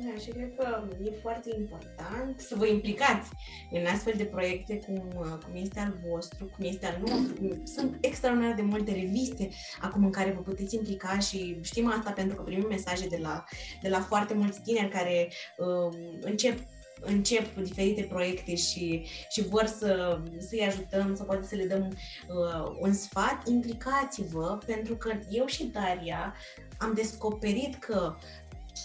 [0.00, 3.30] Da, și cred că e foarte important să vă implicați
[3.70, 5.02] în astfel de proiecte cum,
[5.44, 7.34] cum este al vostru, cum este al nostru.
[7.34, 9.48] Cum, sunt extraordinar de multe reviste
[9.80, 13.44] acum în care vă puteți implica și știm asta pentru că primim mesaje de la,
[13.82, 16.58] de la foarte mulți tineri care uh, încep
[17.00, 22.76] încep diferite proiecte și, și vor să, să-i ajutăm, să poate să le dăm uh,
[22.80, 26.34] un sfat, implicați-vă, pentru că eu și Daria
[26.78, 28.16] am descoperit că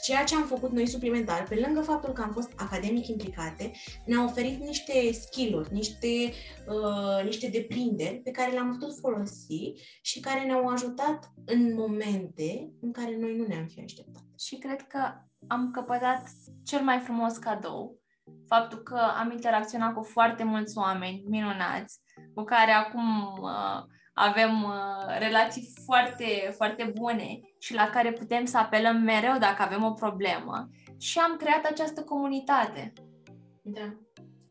[0.02, 3.72] ceea ce am făcut noi suplimentar, pe lângă faptul că am fost academic implicate,
[4.06, 6.32] ne-a oferit niște skill-uri, niște,
[6.68, 12.91] uh, niște deprinderi pe care le-am putut folosi și care ne-au ajutat în momente în
[12.91, 14.24] care noi nu ne-am fi așteptat.
[14.39, 15.00] Și cred că
[15.48, 16.24] am căpătat
[16.64, 18.00] cel mai frumos cadou,
[18.48, 22.00] faptul că am interacționat cu foarte mulți oameni minunați,
[22.34, 23.84] cu care acum uh,
[24.14, 29.84] avem uh, relații foarte, foarte bune și la care putem să apelăm mereu dacă avem
[29.84, 32.93] o problemă și am creat această comunitate.
[33.61, 33.93] Da.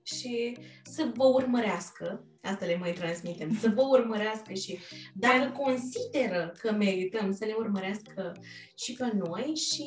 [0.02, 4.78] Și să vă urmărească, asta le mai transmitem, să vă urmărească și
[5.14, 8.32] dacă consideră că merităm să le urmărească
[8.74, 9.86] și pe noi și...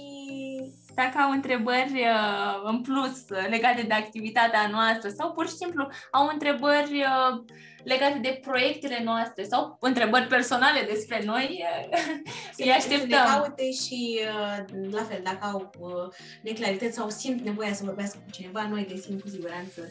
[0.96, 6.30] Dacă au întrebări uh, în plus legate de activitatea noastră sau pur și simplu au
[6.34, 7.44] întrebări uh,
[7.86, 11.64] legate de proiectele noastre sau întrebări personale despre noi,
[12.58, 13.00] îi așteptăm.
[13.00, 17.84] Să ne caute și, uh, la fel, dacă au uh, neclarități sau simt nevoia să
[17.84, 19.82] vorbească cu cineva, noi găsim cu siguranță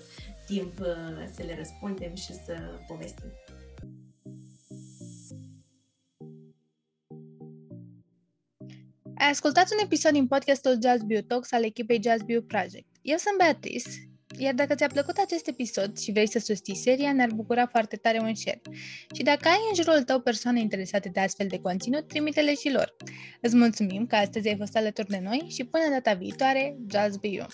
[0.46, 0.86] timp uh,
[1.34, 2.54] să le răspundem și să
[2.86, 3.32] povestim.
[9.16, 12.88] Ai ascultat un episod din podcastul Jazz Bio Talks al echipei Jazz Bio Project.
[13.02, 13.88] Eu sunt Beatrice
[14.38, 18.18] iar dacă ți-a plăcut acest episod și vrei să susții seria, ne-ar bucura foarte tare
[18.18, 18.60] un share.
[19.14, 22.96] Și dacă ai în jurul tău persoane interesate de astfel de conținut, trimite-le și lor.
[23.40, 27.28] Îți mulțumim că astăzi ai fost alături de noi și până data viitoare, just be
[27.28, 27.46] you!